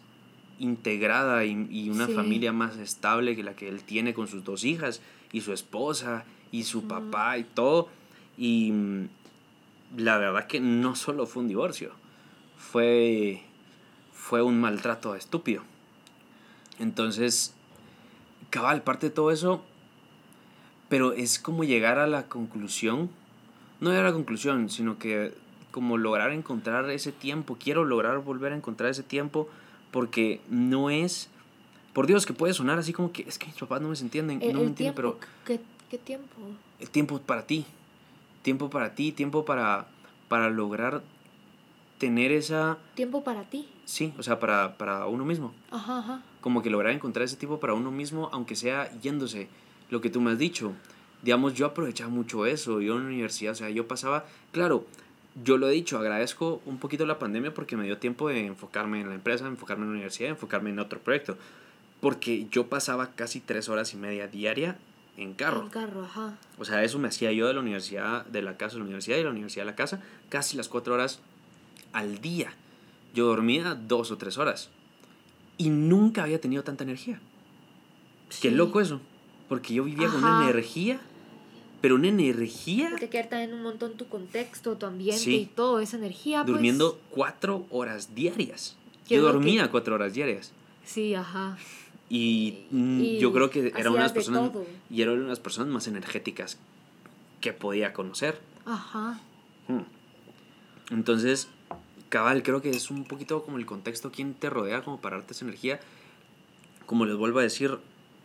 [0.59, 2.13] integrada y, y una Sí.
[2.13, 5.01] familia más estable que la que él tiene con sus dos hijas
[5.33, 7.89] y su esposa y su papá y todo.
[8.37, 9.07] Y mm,
[9.97, 11.91] la verdad que no solo fue un divorcio,
[12.57, 13.41] fue,
[14.13, 15.63] fue un maltrato estúpido.
[16.79, 17.53] Entonces,
[18.49, 19.63] cabal, parte de todo eso,
[20.89, 23.09] pero es como llegar a la conclusión,
[23.79, 25.33] no llegar a la conclusión, sino que
[25.71, 29.49] como lograr encontrar ese tiempo, quiero lograr volver a encontrar ese tiempo,
[29.91, 31.29] porque no es,
[31.93, 34.41] por Dios, que puede sonar así como que es que mis papás no me entienden,
[34.41, 35.59] El, no me entienden, pero ¿qué,
[35.89, 36.41] ¿qué tiempo?
[36.79, 37.65] el tiempo para ti,
[38.41, 39.87] tiempo para ti, tiempo para,
[40.29, 41.01] para lograr
[41.97, 43.67] tener esa, Tiempo para ti.
[43.85, 46.21] sí, o sea, para, para uno mismo Ajá, ajá.
[46.45, 49.47] Como que lograr encontrar ese tipo para uno mismo, aunque sea yéndose,
[49.89, 50.73] lo que tú me has dicho.
[51.23, 54.85] Digamos, yo aprovechaba mucho eso, yo en la universidad, o sea, yo pasaba, claro,
[55.43, 59.01] yo lo he dicho, agradezco un poquito la pandemia porque me dio tiempo de enfocarme
[59.01, 61.35] en la empresa, enfocarme en la universidad, enfocarme en otro proyecto,
[61.99, 64.77] porque yo pasaba casi tres horas y media diaria
[65.17, 65.63] en carro.
[65.63, 66.37] En carro, ajá.
[66.59, 69.15] O sea, eso me hacía yo de la universidad, de la casa a la universidad
[69.15, 71.21] y de la universidad a la casa, casi las cuatro horas
[71.91, 72.53] al día.
[73.15, 74.69] Yo dormía dos o tres horas.
[75.57, 77.19] Y nunca había tenido tanta energía.
[78.41, 78.99] Qué loco eso.
[79.47, 80.99] Porque yo vivía con una energía,
[81.81, 85.35] pero una energía Porque queda también un montón tu contexto, tu ambiente Sí.
[85.35, 86.39] y todo, esa energía.
[86.43, 86.47] pues.
[86.53, 88.75] durmiendo cuatro horas diarias.
[89.07, 90.51] ¿Qué Yo que- dormía cuatro horas diarias.
[90.83, 91.57] Sí, ajá.
[92.09, 94.65] Y, mm, Y yo creo que era una de las personas, todo.
[94.89, 96.57] y era una de las personas más energéticas
[97.41, 98.39] que podía conocer.
[98.65, 99.19] Ajá.
[99.67, 99.81] Hmm.
[100.91, 101.47] Entonces,
[102.15, 105.33] cabal, creo que es un poquito como el contexto, quién te rodea como para darte
[105.33, 105.81] esa energía.
[106.85, 107.77] Como les vuelvo a decir,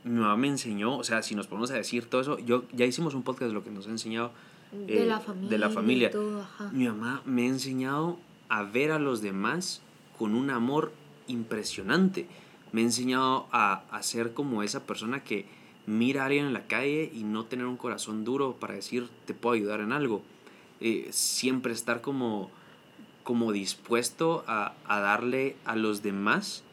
[0.04, 2.86] mi mamá me enseñó, o sea, si nos ponemos a decir todo eso, yo ya
[2.86, 4.30] hicimos un podcast de lo que nos ha enseñado
[4.70, 5.50] De eh, la familia.
[5.50, 6.10] de la familia.
[6.12, 6.70] todo, ajá.
[6.72, 8.16] Mi mamá me ha enseñado
[8.48, 9.82] a ver a los demás
[10.16, 10.92] con un amor
[11.26, 12.28] impresionante.
[12.70, 15.46] Me ha enseñado a, a ser como esa persona que
[15.86, 19.34] mira a alguien en la calle y no tener un corazón duro para decir te
[19.34, 20.22] puedo ayudar en algo.
[20.80, 22.50] Eh, siempre estar como,
[23.22, 26.64] como dispuesto a, a darle a los demás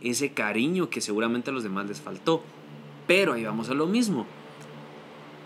[0.00, 2.42] ese cariño que seguramente a los demás les faltó.
[3.06, 4.26] Pero ahí vamos a lo mismo.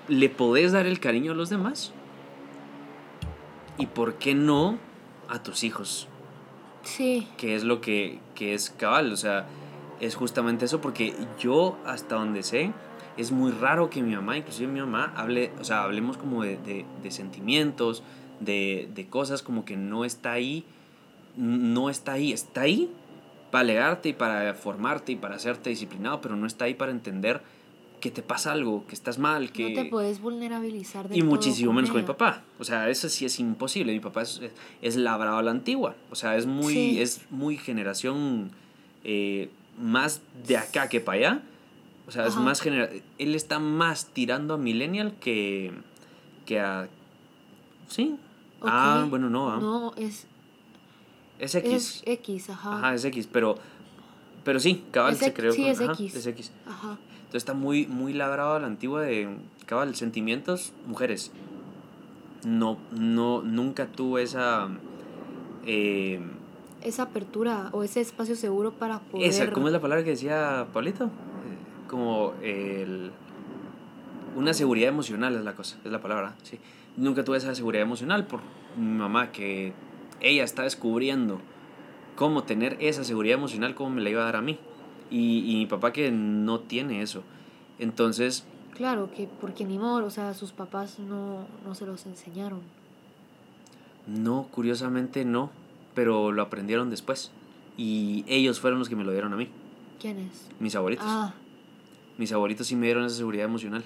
[0.08, 1.92] ¿Le podés dar el cariño a los demás?
[3.78, 4.78] ¿Y por qué no
[5.28, 6.08] a tus hijos?
[6.82, 7.28] Sí.
[7.36, 9.46] Que es lo que, que es cabal, o sea,
[10.00, 12.72] es justamente eso, porque yo hasta donde sé,
[13.16, 16.56] es muy raro que mi mamá, inclusive mi mamá, hable, o sea, hablemos como de,
[16.56, 18.02] de, de sentimientos,
[18.44, 20.64] de, de cosas como que no está ahí,
[21.36, 22.90] no está ahí, está ahí
[23.50, 27.42] para alegarte y para formarte y para hacerte disciplinado, pero no está ahí para entender
[28.00, 29.70] que te pasa algo, que estás mal, que...
[29.70, 32.42] No te puedes vulnerabilizar de Y muchísimo menos con mi papá.
[32.58, 33.92] O sea, eso sí es imposible.
[33.92, 34.40] Mi papá es,
[34.82, 35.94] es labrado a la antigua.
[36.10, 37.00] O sea, es muy, Sí.
[37.00, 38.50] es muy generación
[39.04, 41.42] eh, más de acá que para allá.
[42.08, 45.72] O sea, es más genera Él está más tirando a millennial que,
[46.44, 46.88] que a...
[47.88, 48.16] Sí.
[48.64, 49.50] Ah, bueno, no.
[49.50, 49.58] ah.
[49.60, 50.26] No, es,
[51.38, 51.72] Es X.
[51.72, 52.76] es X, ajá.
[52.78, 53.28] Ajá, es X.
[53.32, 53.56] Pero,
[54.44, 55.52] pero sí, cabal Es se creó.
[55.52, 56.14] sí, con- es ajá, X.
[56.16, 56.52] es X.
[56.66, 56.98] Ajá.
[57.16, 59.28] Entonces está muy, muy labrado a la antigua de
[59.66, 61.32] cabal, sentimientos, mujeres.
[62.44, 64.68] No, no, nunca tuve esa.
[65.64, 66.20] eh,
[66.82, 69.28] Esa apertura o ese espacio seguro para poder.
[69.28, 71.10] esa, ¿cómo es la palabra que decía Pablito?
[71.88, 73.12] Como el.
[74.34, 76.58] Una seguridad emocional es la cosa, es la palabra, sí.
[76.96, 78.40] Nunca tuve esa seguridad emocional por
[78.76, 79.72] mi mamá, que
[80.20, 81.40] ella está descubriendo
[82.16, 84.58] cómo tener esa seguridad emocional, cómo me la iba a dar a mí.
[85.10, 87.22] Y, y mi papá que no tiene eso.
[87.78, 92.60] Entonces, Claro, que porque ni modo, o sea, sus papás no, no se los enseñaron.
[94.06, 95.50] No, curiosamente no,
[95.94, 97.30] pero lo aprendieron después.
[97.76, 99.48] Y ellos fueron los que me lo dieron a mí,
[100.00, 100.48] ¿Quién es?
[100.58, 101.06] mis abuelitos.
[101.08, 101.34] Ah,
[102.18, 103.84] mis abuelitos sí me dieron esa seguridad emocional.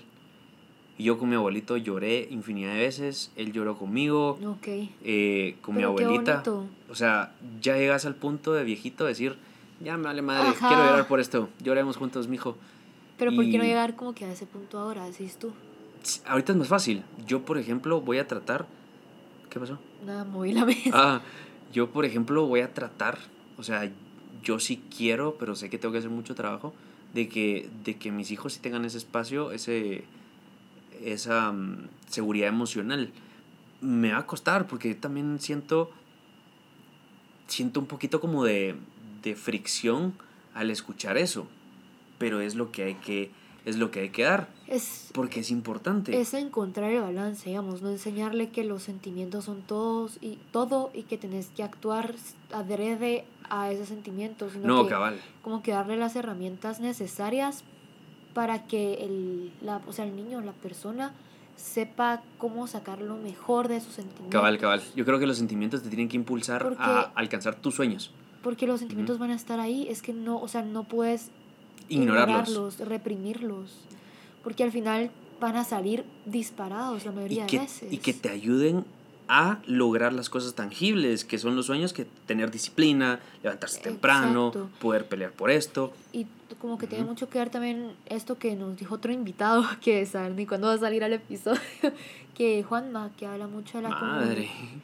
[0.98, 4.68] Y yo con mi abuelito lloré infinidad de veces, él lloró conmigo, Ok.
[5.04, 6.42] eh, con mi Pero abuelita.
[6.88, 9.36] O sea, ya llegas al punto de viejito de decir,
[9.84, 10.68] ya me vale madre, Ajá.
[10.68, 12.56] quiero llorar por esto, lloremos juntos, mijo.
[13.18, 15.52] Pero ¿por qué no llegar como que a ese punto ahora, decís tú?
[16.26, 17.02] Ahorita es más fácil.
[17.26, 18.66] Yo, por ejemplo, voy a tratar...
[19.50, 19.78] ¿Qué pasó?
[20.04, 20.90] Nada, moví la mesa.
[20.92, 21.20] Ah,
[21.72, 23.18] yo, por ejemplo, voy a tratar,
[23.58, 23.90] o sea,
[24.42, 26.74] yo sí quiero, pero sé que tengo que hacer mucho trabajo,
[27.14, 30.04] de que, de que mis hijos sí tengan ese espacio, ese,
[31.02, 33.12] esa mm, seguridad emocional.
[33.80, 35.90] Me va a costar, porque también siento,
[37.46, 38.74] siento un poquito como de,
[39.22, 40.14] de fricción
[40.54, 41.46] al escuchar eso,
[42.18, 43.30] pero es lo que hay que,
[43.64, 46.18] es lo que hay que dar, Es, porque es importante.
[46.18, 51.02] es encontrar el balance, digamos, no enseñarle que los sentimientos son todos y todo y
[51.02, 52.14] que tenés que actuar
[52.52, 55.20] adrede a esos sentimientos, sino no, que cabal.
[55.42, 57.64] como que darle las herramientas necesarias
[58.36, 61.14] para que el, la, o sea, el niño, la persona,
[61.56, 64.30] sepa cómo sacar lo mejor de sus sentimientos.
[64.30, 64.82] Cabal, cabal.
[64.94, 68.10] Yo creo que los sentimientos te tienen que impulsar Porque- a alcanzar tus sueños.
[68.42, 71.30] Porque los sentimientos van a estar ahí, es que no, o sea, no puedes
[71.88, 72.78] Ignorarlos.
[72.80, 73.78] reprimirlos,
[74.44, 77.90] porque al final van a salir disparados la Y mayoría que, de veces.
[77.92, 78.84] y que te ayuden
[79.28, 85.06] a lograr las cosas tangibles, que son los sueños, que tener disciplina, levantarse temprano, poder
[85.08, 85.92] pelear por esto.
[86.12, 86.26] Y
[86.60, 90.36] como que tiene mucho que ver también esto que nos dijo otro invitado, que saben
[90.36, 91.60] ni cuándo va a salir al episodio,
[92.34, 94.48] que Juanma, que habla mucho de la Madre.
[94.48, 94.82] comunicación.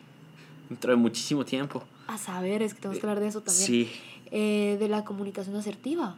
[0.68, 1.84] Dentro de muchísimo tiempo.
[2.06, 3.66] A saber, es que tenemos que hablar de eso también.
[3.66, 3.92] Sí,
[4.30, 6.16] eh, de la comunicación asertiva.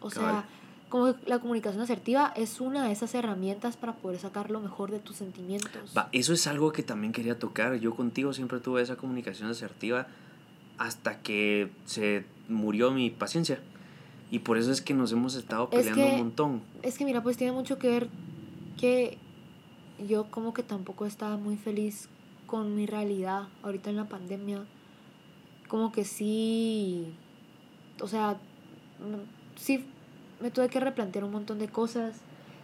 [0.00, 0.30] O Cabal.
[0.30, 0.48] sea,
[0.94, 5.00] como la comunicación asertiva es una de esas herramientas para poder sacar lo mejor de
[5.00, 5.92] tus sentimientos.
[5.98, 7.74] Va, eso es algo que también quería tocar.
[7.80, 10.06] Yo contigo siempre tuve esa comunicación asertiva
[10.78, 13.58] hasta que se murió mi paciencia.
[14.30, 16.62] Y por eso es que nos hemos estado Es peleando que- un montón.
[16.84, 18.08] Es que mira, pues tiene mucho que ver
[18.78, 19.18] que
[20.08, 22.08] yo como que tampoco estaba muy feliz
[22.46, 24.64] con mi realidad ahorita en la pandemia.
[25.66, 27.12] Como que sí,
[28.00, 28.34] o sea,
[29.00, 29.84] mm, sí
[30.40, 32.16] me tuve que replantear un montón de cosas,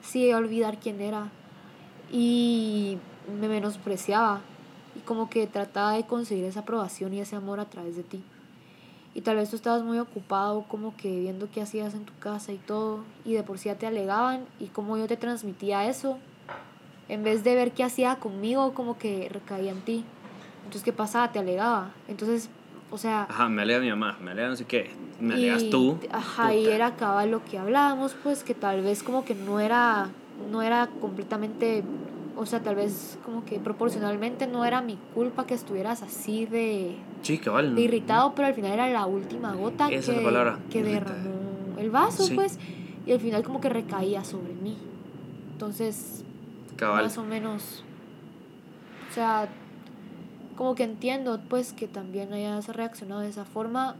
[0.03, 1.31] sí olvidar quién era
[2.11, 2.99] y
[3.41, 4.41] me menospreciaba
[4.97, 8.23] y como que trataba de conseguir esa aprobación y ese amor a través de ti.
[9.15, 12.53] Y tal vez tú estabas muy ocupado como que viendo qué hacías en tu casa
[12.53, 16.19] y todo, y de por sí ya te alegaban y como yo te transmitía eso,
[17.09, 20.05] en vez de ver qué hacía conmigo, como que recaía en ti.
[20.61, 21.33] Entonces, ¿qué pasaba?
[21.33, 21.91] Te alegaba.
[22.07, 22.49] Entonces,
[22.90, 23.26] o sea...
[23.29, 25.98] Ajá, me alega mi mamá, me alega no sé qué, me alegas tú.
[26.11, 30.09] Ajá, y era cabal lo que hablábamos, pues que tal vez como que no era,
[30.50, 31.83] no era completamente,
[32.37, 36.96] o sea, tal vez como que proporcionalmente no era mi culpa que estuvieras así de,
[37.22, 37.74] Sí, cabal.
[37.74, 41.79] de irritado, pero al final era la última gota Esa es la que, que derramó
[41.79, 42.35] el vaso, Sí.
[42.35, 42.59] pues,
[43.07, 44.76] y al final como que recaía sobre mí.
[45.53, 46.24] Entonces,
[46.76, 47.05] Cabal.
[47.05, 47.85] más o menos,
[49.11, 49.48] o sea,
[50.61, 53.96] como que entiendo, pues, que también hayas reaccionado de esa forma,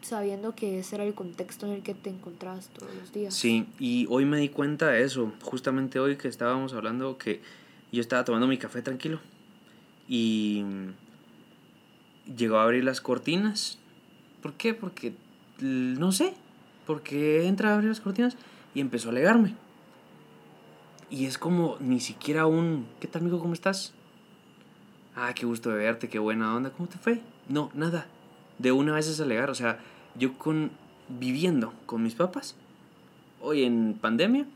[0.00, 3.32] sabiendo que ese era el contexto en el que te encontrabas todos los días.
[3.32, 7.40] Sí, y hoy me di cuenta de eso, justamente hoy que estábamos hablando que
[7.92, 9.20] yo estaba tomando mi café tranquilo
[10.08, 10.64] y
[12.36, 13.78] llegó a abrir las cortinas.
[14.42, 14.74] ¿Por qué?
[14.74, 15.12] Porque
[15.60, 16.34] no sé,
[16.84, 18.36] porque entra a abrir las cortinas
[18.74, 19.54] y empezó a alegarme.
[21.10, 23.38] Y es como ni siquiera un ¿qué tal amigo?
[23.38, 23.94] ¿Cómo estás?
[25.14, 27.20] Ah, qué gusto de verte, qué buena onda, ¿cómo te fue?
[27.48, 28.06] No, nada.
[28.58, 29.78] De una vez es alegar, o sea,
[30.14, 30.70] yo con
[31.08, 32.54] viviendo con mis papás
[33.40, 34.46] hoy en pandemia,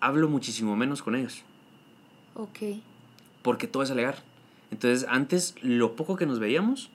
[0.00, 1.42] hablo muchísimo menos con ellos,
[2.34, 2.80] Ok.
[3.42, 4.16] porque todo es alegar.
[4.70, 6.90] Entonces, antes, lo poco que nos veíamos,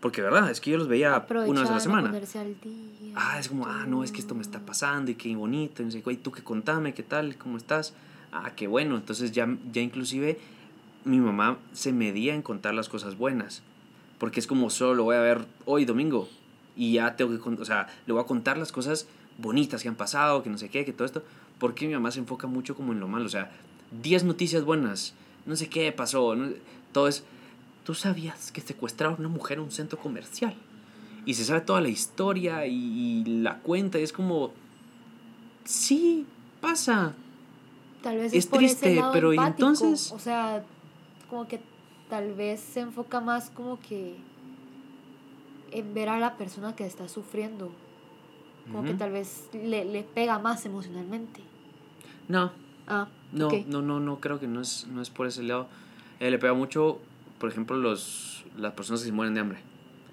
[0.00, 2.10] porque verdad, es que yo los veía una vez a la semana.
[2.10, 3.12] al día.
[3.16, 5.86] Ah, es como, ah, no, es que esto me está pasando y qué bonito, y
[5.86, 7.92] no sé qué, y tú que contame, qué tal, cómo estás.
[8.32, 8.96] Ah, qué bueno.
[8.96, 10.38] Entonces, ya, ya inclusive
[11.06, 13.62] mi mamá se medía en contar las cosas buenas,
[14.18, 16.28] porque es como solo lo voy a ver hoy domingo
[16.76, 19.06] y ya tengo que, o sea, le voy a contar las cosas
[19.38, 21.22] bonitas que han pasado, que no sé qué, que todo esto,
[21.58, 23.50] porque mi mamá se enfoca mucho como en lo malo, o sea,
[24.02, 25.14] 10 noticias buenas,
[25.46, 26.50] no sé qué pasó, no-
[26.92, 27.24] todo es,
[27.84, 30.54] tú sabías que secuestraron a una mujer en un centro comercial
[31.24, 34.52] y se sabe toda la historia y, y la cuenta y es como,
[35.64, 36.26] sí,
[36.60, 37.14] pasa,
[38.02, 40.12] Tal vez es es, por ese triste, lado pero ¿y empático, entonces?
[40.12, 40.64] O sea,
[41.28, 41.60] como que
[42.08, 44.16] tal vez se enfoca más como que
[45.72, 47.70] en ver a la persona que está sufriendo.
[48.72, 51.40] Como que tal vez le, le pega más emocionalmente.
[52.28, 52.50] no,
[52.88, 55.66] Ah, no, no, no, no, creo que no es, no es por ese lado.
[56.20, 57.00] Eh, le pega mucho,
[57.40, 59.58] por ejemplo, los, las personas que se mueren de hambre.
[59.58, 59.62] y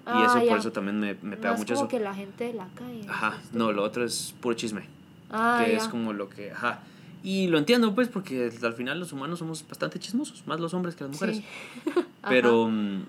[0.06, 0.50] Ah, eso ya.
[0.50, 1.88] por eso también me, me pega Más mucho como eso.
[1.96, 3.06] que la gente de la calle.
[3.08, 4.82] Ajá, este, no, lo otro es puro chisme.
[5.30, 6.80] Ah, que es como lo que, ajá.
[7.24, 10.94] Y lo entiendo, pues, porque al final los humanos somos bastante chismosos, más los hombres
[10.94, 11.38] que las mujeres.
[11.38, 11.44] Sí.
[12.28, 13.02] Pero mm,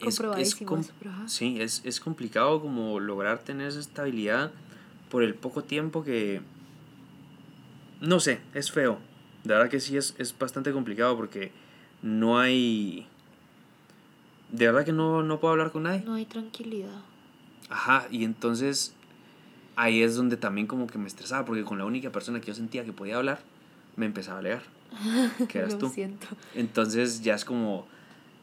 [0.00, 0.56] es, es,
[1.26, 4.52] sí, es, es complicado como lograr tener esa estabilidad
[5.10, 6.42] por el poco tiempo que...
[8.02, 8.98] No sé, es feo.
[9.42, 11.50] De verdad que sí es, es bastante complicado porque
[12.02, 13.06] no hay...
[14.50, 16.02] De verdad que no, no puedo hablar con nadie.
[16.04, 17.00] No hay tranquilidad.
[17.70, 18.94] Ajá, y entonces
[19.76, 22.54] ahí es donde también como que me estresaba porque con la única persona que yo
[22.54, 23.40] sentía que podía hablar,
[23.96, 24.62] me empezaba a alegar.
[25.48, 25.88] Que eras Lo tú.
[25.90, 26.26] siento.
[26.54, 27.86] Entonces ya es como,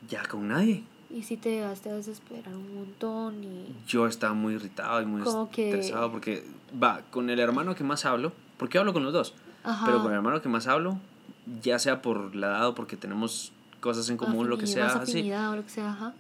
[0.10, 0.84] ya con nadie.
[1.10, 3.68] Y si te llegaste a desesperar un montón y...
[3.88, 6.46] Yo estaba muy irritado y muy Como que- estresado porque,
[6.82, 9.86] va, con el hermano que más hablo, porque hablo con los dos, Ajá.
[9.86, 10.98] pero con el hermano que más hablo,
[11.62, 13.52] ya sea por la edad o porque tenemos
[13.82, 15.12] cosas en común, lo que sea, así.
[15.12, 16.14] afinidad o lo que sea, ajá.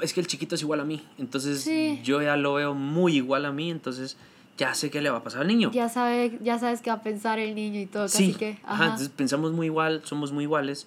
[0.00, 2.00] Es que el chiquito es igual a mí, entonces Sí.
[2.02, 4.16] yo ya lo veo muy igual a mí, entonces
[4.58, 5.70] ya sé qué le va a pasar al niño.
[5.72, 8.50] Ya, sabe, ya sabes qué va a pensar el niño y todo, Sí, casi que...
[8.62, 8.84] ajá, Ajá.
[8.84, 10.86] entonces pensamos muy igual, somos muy iguales,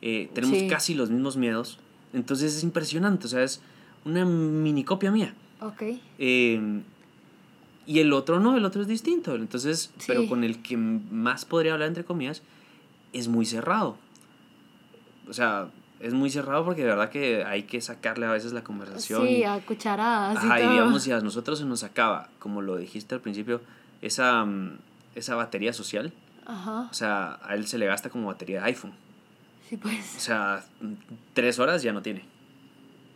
[0.00, 0.68] eh, tenemos Sí.
[0.68, 1.78] casi los mismos miedos,
[2.12, 3.60] entonces es impresionante, o sea, es
[4.04, 5.34] una mini copia mía.
[5.60, 5.82] Ok.
[6.18, 6.80] Eh,
[7.86, 10.04] y el otro no, el otro es distinto, entonces, Sí.
[10.06, 12.42] pero con el que más podría hablar, entre comillas,
[13.12, 13.96] es muy cerrado.
[15.28, 15.68] O sea,
[16.02, 19.26] es muy cerrado porque de verdad que hay que sacarle a veces la conversación.
[19.26, 20.72] Sí, y- a cucharadas y Ajá, y todo.
[20.72, 23.60] digamos, si a nosotros se nos acaba, como lo dijiste al principio,
[24.02, 24.78] esa, mm,
[25.14, 26.12] esa batería social,
[26.46, 26.88] Ajá.
[26.90, 28.92] o sea, a él se le gasta como batería de iPhone.
[29.68, 30.04] Sí, O pues.
[30.04, 30.92] sea, mm,
[31.34, 32.24] tres horas ya no tiene.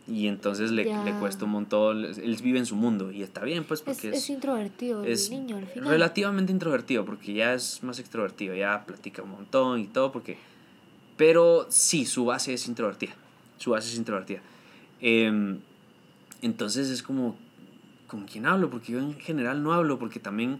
[0.09, 3.65] Y entonces le, le cuesta un montón, él vive en su mundo y está bien,
[3.65, 5.89] pues, Es, porque es introvertido el es niño al final.
[5.89, 10.37] relativamente introvertido, porque ya es más extrovertido, ya platica un montón y todo, porque...
[11.17, 13.13] Pero sí, su base es introvertida,
[13.57, 14.39] su base es introvertida.
[15.01, 15.59] Em,
[16.41, 17.35] entonces es como,
[18.07, 18.69] ¿con quién hablo?
[18.69, 20.59] Porque yo en general no hablo, porque también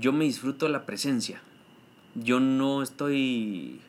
[0.00, 1.40] yo me disfruto la presencia.
[2.14, 3.80] Yo no estoy...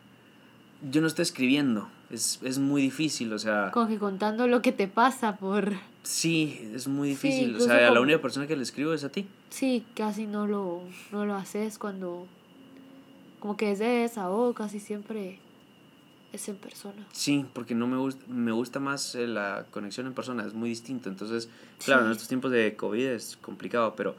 [0.92, 3.72] Yo no estoy escribiendo, es, es muy difícil, o sea...
[3.72, 5.74] Como que contando lo que te pasa por...
[6.04, 7.56] Sí, es muy Sí, difícil.
[7.56, 9.26] o sea, la única persona que le escribo es a ti.
[9.50, 12.28] Sí, casi no lo, no lo haces cuando...
[13.40, 15.40] Como que es de desahogo, casi siempre
[16.34, 17.06] es en persona.
[17.12, 20.70] Sí, porque no me gusta, me gusta más eh, la conexión en persona, es muy
[20.70, 21.10] distinto.
[21.10, 21.50] Entonces,
[21.84, 22.12] claro, en Sí.
[22.14, 24.16] estos tiempos de COVID es complicado, pero...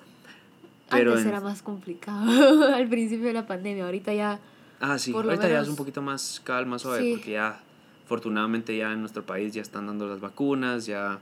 [0.89, 4.41] pero Antes en- era más complicado al principio de la pandemia, ahorita ya...
[4.81, 7.13] Ah, sí, ahorita ya es menos- un poquito más calma, suave, Sí.
[7.17, 7.61] porque ya,
[8.05, 11.19] afortunadamente ya en nuestro país ya están dando las vacunas, ya,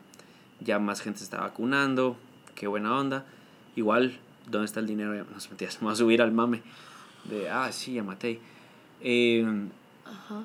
[0.60, 2.16] ya más gente se está vacunando,
[2.54, 3.24] qué buena onda.
[3.74, 4.18] Igual,
[4.50, 5.14] ¿dónde está el dinero?
[5.14, 6.62] Ya, No se metías, me voy a subir al mame
[7.28, 8.40] de, ah, sí, ya maté.
[9.00, 9.44] Eh,
[10.04, 10.42] Ajá.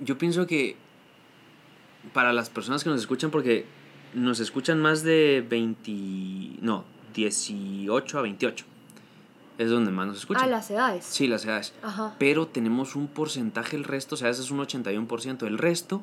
[0.00, 0.76] yo pienso que
[2.12, 3.64] para las personas que nos escuchan, porque
[4.14, 6.84] nos escuchan más de 20, no,
[7.14, 8.64] 18 a 28,
[9.58, 10.44] es donde más nos escuchan.
[10.44, 11.04] Ah, las edades.
[11.04, 11.72] Sí, las edades.
[11.82, 12.14] Ajá.
[12.18, 15.46] Pero tenemos un porcentaje, el resto, o sea, ese es un 81%.
[15.46, 16.02] El resto,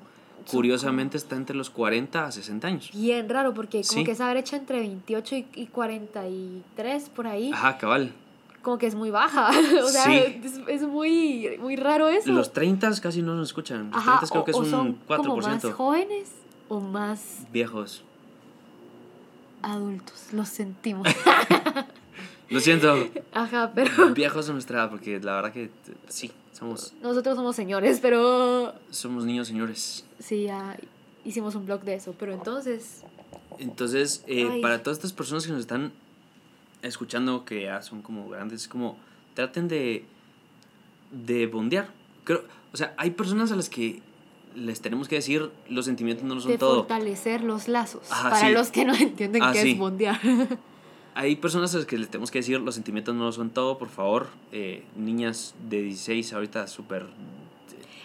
[0.49, 2.89] curiosamente, está entre los 40 a 60 años.
[2.93, 4.03] Bien raro, porque como Sí.
[4.03, 8.14] que esa brecha entre 28 y, y 43 por ahí, Ajá, cabal.
[8.62, 9.49] Como que es muy baja.
[9.84, 10.41] o sea, Sí.
[10.43, 12.32] es, es muy, muy raro eso.
[12.32, 13.88] Los 30 casi no nos escuchan.
[13.91, 15.72] Los Ajá, 30 creo o, que es o un son como más 4%.
[15.74, 16.30] jóvenes
[16.70, 18.03] o más Viejos.
[19.62, 21.07] adultos, los sentimos.
[22.49, 22.93] Lo siento,
[23.32, 25.70] Ajá, pero viejos de nuestra edad, porque la verdad que
[26.09, 30.03] sí, somos, nosotros somos señores, pero somos niños señores.
[30.20, 30.76] sí, ya
[31.24, 32.14] hicimos un blog de eso.
[32.20, 33.03] Pero entonces,
[33.57, 35.93] Entonces, eh, para todas estas personas que nos están
[36.82, 38.97] escuchando, que ya son como grandes, como
[39.34, 40.05] traten de,
[41.11, 41.89] de bondear.
[42.23, 44.01] Creo, o sea, hay personas a las que
[44.55, 46.75] les tenemos que decir los sentimientos no lo son de todo.
[46.79, 48.11] fortalecer los lazos.
[48.11, 48.53] Ajá, para sí.
[48.53, 49.71] los que no entienden Ah, qué sí.
[49.71, 50.19] es bondear.
[51.13, 53.77] Hay personas a las que les tenemos que decir los sentimientos no lo son todo,
[53.77, 54.27] por favor.
[54.53, 57.05] Eh, niñas de 16 ahorita súper...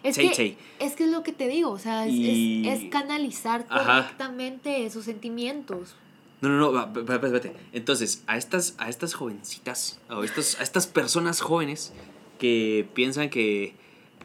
[0.03, 0.59] Es Chay, que, chay.
[0.79, 4.03] es que es lo que te digo, o sea, es, es- Y- es canalizar Ajá.
[4.03, 5.95] correctamente esos sentimientos.
[6.41, 7.53] No, no, no, espérate, espérate.
[7.73, 11.93] Entonces, a estas, a estas jovencitas, o estos, a estas personas jóvenes
[12.39, 13.75] que piensan que,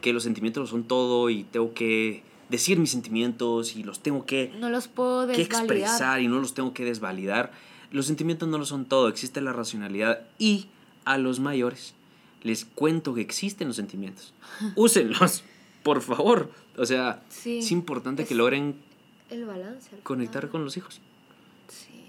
[0.00, 4.26] que los sentimientos lo son todo y tengo que decir mis sentimientos y los tengo
[4.26, 7.50] que, No los puedo que expresar y no los tengo que desvalidar.
[7.90, 10.66] Los sentimientos no lo son todo, existe la racionalidad y
[11.06, 11.94] a los mayores
[12.42, 14.34] les cuento que existen los sentimientos.
[14.76, 15.44] Úsenlos,
[15.82, 16.50] por favor.
[16.76, 18.76] O sea, Sí, es importante que es- logren
[19.30, 19.88] el balance.
[19.94, 21.00] al conectar con los hijos.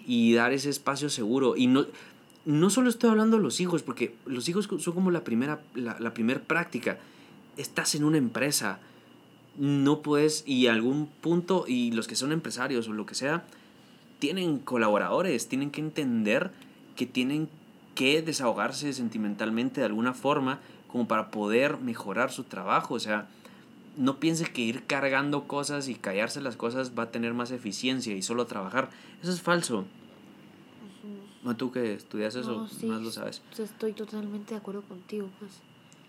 [0.05, 1.55] Y dar ese espacio seguro.
[1.55, 1.85] Y no,
[2.45, 5.97] no solo estoy hablando de los hijos, porque los hijos son como la primera, la,
[5.99, 6.97] la primera práctica.
[7.57, 8.79] Estás en una empresa,
[9.57, 13.45] no puedes, y algún punto, y los que son empresarios o lo que sea,
[14.19, 16.51] tienen colaboradores, tienen que entender
[16.95, 17.49] que tienen
[17.95, 22.93] que desahogarse sentimentalmente de alguna forma como para poder mejorar su trabajo.
[22.95, 23.27] O sea,
[23.97, 28.15] no piense que ir cargando cosas y callarse las cosas va a tener más eficiencia
[28.15, 28.89] y solo trabajar.
[29.21, 29.85] Eso es falso.
[31.43, 33.41] No, tú que estudias eso, No, sí, más lo sabes.
[33.49, 35.51] pues Estoy totalmente de acuerdo contigo, pues.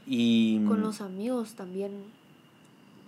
[0.06, 2.04] Y Con los amigos también.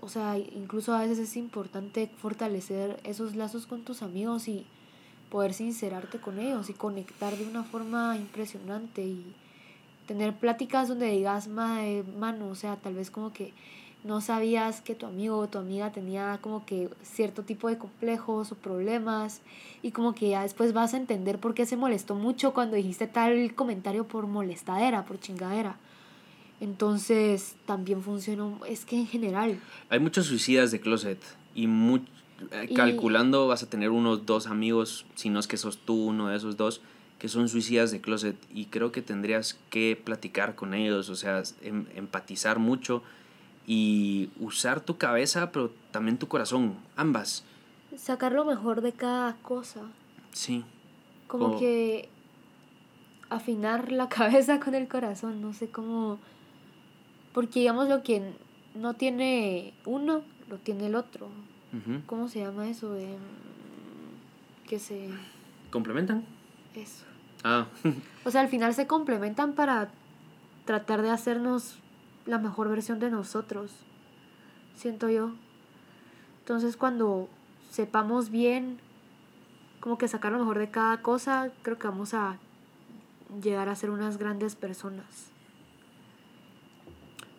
[0.01, 4.67] O sea, incluso a veces es importante fortalecer esos lazos con tus amigos y
[5.31, 9.35] poder sincerarte con ellos y conectar de una forma impresionante y
[10.07, 13.53] tener pláticas donde digas, "Mae, mano, o sea, tal vez como que
[14.05, 18.53] no sabías que tu amigo o tu amiga tenía como que cierto tipo de complejos
[18.53, 19.41] o problemas
[19.83, 23.07] y como que ya después vas a entender por qué se molestó mucho cuando dijiste
[23.09, 25.77] tal comentario por molestadera, por chingadera.
[26.61, 31.19] Entonces también funciona, es que en general, hay muchos suicidas de closet
[31.55, 31.99] y, mu-
[32.53, 35.95] eh, Y- calculando vas a tener unos dos amigos, si no es que sos tú
[36.07, 36.81] uno de esos dos,
[37.19, 41.43] que son suicidas de closet y creo que tendrías que platicar con ellos, o sea,
[41.63, 43.03] em- empatizar mucho
[43.67, 47.45] y usar tu cabeza, pero también tu corazón, ambas.
[47.97, 49.81] sacar lo mejor de cada cosa,
[50.33, 50.65] Sí.
[51.27, 52.09] como Como- que
[53.31, 56.19] afinar la cabeza con el corazón, no sé cómo,
[57.33, 58.33] porque digamos lo que
[58.75, 61.29] no tiene uno, lo tiene el otro.
[62.07, 62.97] ¿Cómo se llama eso?
[62.97, 63.19] Em,
[64.67, 65.11] que se...
[65.71, 66.25] ¿Complementan?
[66.75, 67.05] Eso.
[67.45, 67.67] Ah,
[68.25, 69.89] O sea, al final se complementan para
[70.65, 71.77] tratar de hacernos
[72.27, 73.71] la mejor versión de nosotros,
[74.77, 75.33] siento yo.
[76.41, 77.29] Entonces cuando
[77.71, 78.79] sepamos bien
[79.81, 82.39] como que sacar lo mejor de cada cosa, creo que vamos a
[83.43, 85.31] llegar a ser unas grandes personas.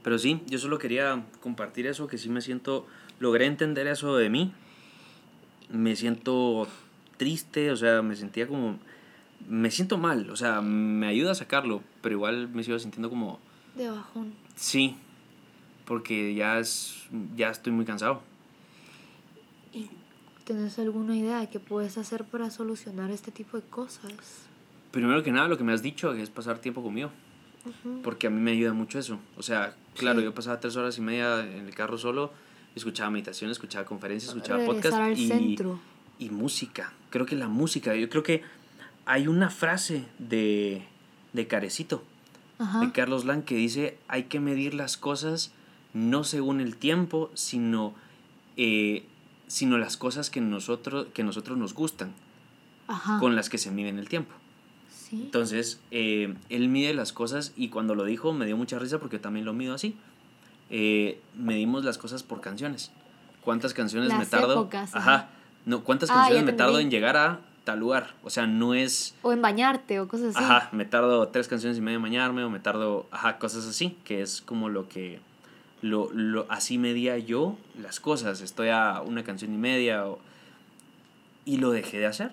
[0.04, 2.88] pero sí, yo solo quería compartir eso, que sí me siento,
[3.20, 4.54] logré entender eso de mí.
[5.70, 6.66] Me siento
[7.18, 8.80] triste, o sea, me sentía como,
[9.50, 13.40] me siento mal, o sea, me ayuda a sacarlo, pero igual me sigo sintiendo como,
[13.76, 14.47] De bajón.
[14.58, 14.98] Sí,
[15.86, 17.06] porque ya, es,
[17.38, 18.22] ya estoy muy cansado.
[19.74, 19.90] ¿Y
[20.44, 24.12] tenés alguna idea de qué puedes hacer para solucionar este tipo de cosas?
[24.92, 27.12] Primero que nada, lo que me has dicho es pasar tiempo conmigo.
[28.04, 29.20] Porque a mí me ayuda mucho eso.
[29.36, 30.26] O sea, claro, Sí.
[30.26, 32.32] yo pasaba tres horas y media en el carro solo,
[32.76, 35.58] escuchaba meditación, escuchaba conferencias, escuchaba Regresar podcast al y,
[36.20, 36.94] y música.
[37.10, 38.42] Creo que la música, yo creo que
[39.06, 40.84] hay una frase de,
[41.34, 42.04] de Carecito,
[42.60, 42.80] Ajá.
[42.80, 45.52] de Carlos Lang, que dice, hay que medir las cosas
[45.94, 47.94] no según el tiempo, sino,
[48.58, 49.06] eh,
[49.48, 52.12] sino las cosas que nosotros, que nosotros nos gustan,
[52.88, 53.20] Ajá.
[53.20, 54.34] con las que se miden el tiempo.
[54.90, 55.22] Sí.
[55.24, 59.20] Entonces, eh, él mide las cosas y cuando lo dijo me dio mucha risa porque
[59.20, 59.96] también lo mido así.
[60.70, 62.92] Eh, medimos las cosas por canciones.
[63.42, 64.54] ¿Cuántas canciones me tardo?
[64.54, 65.14] épocas, Ajá.
[65.16, 65.30] ajá.
[65.66, 68.14] No, ¿cuántas Ah, canciones me tardo en llegar a tal lugar?
[68.24, 70.44] O sea, no es, O en bañarte o cosas así.
[70.44, 73.98] ajá, me tardo tres canciones y media en bañarme o me tardo, ajá, cosas así,
[74.06, 75.20] que es como lo que,
[75.82, 78.40] lo, lo, así medía yo las cosas.
[78.42, 80.20] Estoy a una canción y media o-
[81.46, 82.32] y lo dejé de hacer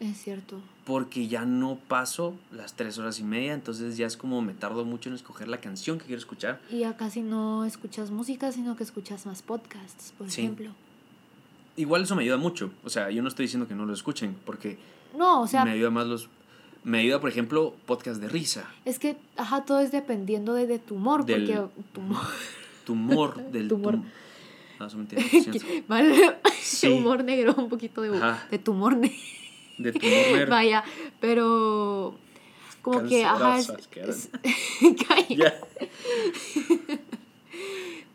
[0.00, 0.60] Es cierto.
[0.84, 4.84] porque ya no paso las tres horas y media, entonces ya es como me tardo
[4.84, 6.60] mucho en escoger la canción que quiero escuchar.
[6.70, 10.42] Y ya casi no escuchas música, sino que escuchas más podcasts, por Sí.
[10.42, 10.70] ejemplo.
[11.76, 14.34] Igual eso me ayuda mucho, o sea, yo no estoy diciendo que no lo escuchen,
[14.46, 14.78] porque
[15.16, 16.28] No, o sea, me ayuda más los...
[16.84, 20.78] Me ayuda, por ejemplo, podcast de risa, es que, ajá, todo es dependiendo de, de
[20.78, 22.22] tu humor, Del- porque tu humor,
[22.84, 23.68] tu humor, del...
[23.68, 23.94] Tu humor.
[23.96, 24.04] tum-
[24.78, 25.58] No, eso mentira, lo siento.
[25.88, 26.36] ¿vale?
[26.60, 26.86] Sí.
[26.92, 28.46] humor negro, un poquito de, Ajá.
[28.50, 29.16] de tu humor negro.
[29.78, 30.50] De tu humor negro.
[30.50, 30.84] Vaya,
[31.20, 32.14] pero
[32.82, 34.30] como que, ajá, es- es-.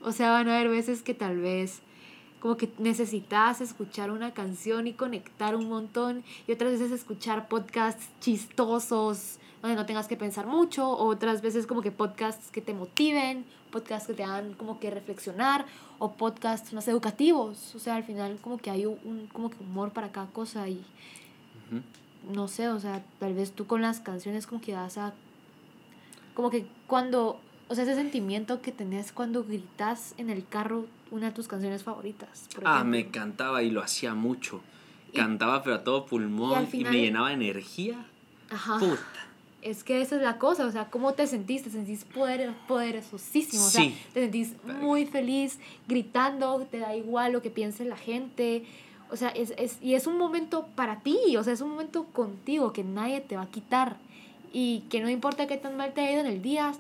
[0.04, 1.80] O sea, van a haber veces que tal vez
[2.42, 8.10] como que necesitas escuchar una canción y conectar un montón y otras veces escuchar podcasts
[8.20, 12.74] chistosos donde no tengas que pensar mucho, o otras veces como que podcasts que te
[12.74, 15.66] motiven, podcasts que te hagan como que reflexionar
[16.00, 17.76] o podcasts más educativos.
[17.76, 20.84] O sea, al final como que hay un como que humor para cada cosa y
[22.30, 25.14] no sé, o sea, tal vez tú con las canciones como que vas a...
[26.34, 27.40] Como que cuando...
[27.72, 31.84] O sea, ese sentimiento que tenés cuando gritas en el carro una de tus canciones
[31.84, 32.48] favoritas.
[32.54, 34.60] por Ah, me cantaba y lo hacía mucho.
[35.14, 38.06] Y- Cantaba pero a todo pulmón y me llenaba de energía.
[38.50, 38.78] Ajá.
[38.78, 39.02] Puta.
[39.62, 41.64] Es que esa es la cosa, o sea, ¿cómo te sentís?
[41.64, 43.96] Te sentís poder, poderosísimo, o sea, Sí.
[44.14, 45.58] te sentís muy feliz,
[45.88, 48.66] gritando, te da igual lo que piense la gente,
[49.12, 52.06] o sea, es, es, y es un momento para ti, o sea, es un momento
[52.06, 53.98] contigo que nadie te va a quitar
[54.52, 56.74] y que no importa qué tan mal te haya ido en el día,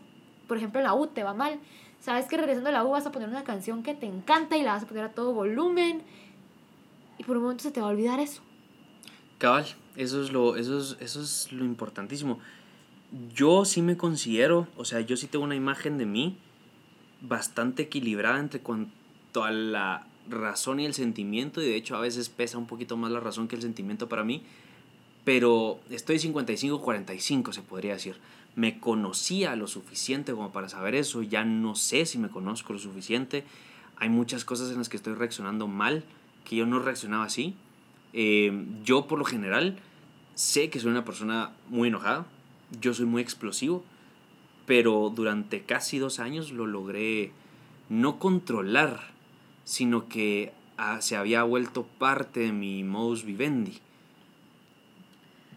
[0.52, 1.62] por ejemplo, la U te va mal,
[2.02, 4.64] sabes que regresando a la U vas a poner una canción que te encanta y
[4.64, 6.02] la vas a poner a todo volumen
[7.18, 8.41] y por un momento se te va a olvidar eso.
[9.38, 12.38] Cabal, eso es lo, eso es, eso es lo importantísimo.
[13.34, 16.38] yo sí me considero, o sea, yo sí tengo una imagen de mí
[17.22, 22.28] bastante equilibrada entre cuanto a la razón y el sentimiento, y de hecho a veces
[22.28, 24.43] pesa un poquito más la razón que el sentimiento para mí,
[25.24, 28.18] pero estoy 55-45 se podría decir.
[28.56, 32.80] Me conocía lo suficiente como para saber eso, ya no sé si me conozco lo
[32.80, 33.43] suficiente.
[33.97, 36.04] Hay muchas cosas en las que estoy reaccionando mal,
[36.43, 37.56] que yo no reaccionaba así.
[38.14, 39.78] Eh, yo por lo general
[40.36, 42.26] sé que soy una persona muy enojada,
[42.80, 43.84] yo soy muy explosivo,
[44.66, 47.32] pero durante casi dos años lo logré
[47.89, 49.12] no controlar,
[49.64, 53.80] sino que ah, se había vuelto parte de mi modus vivendi.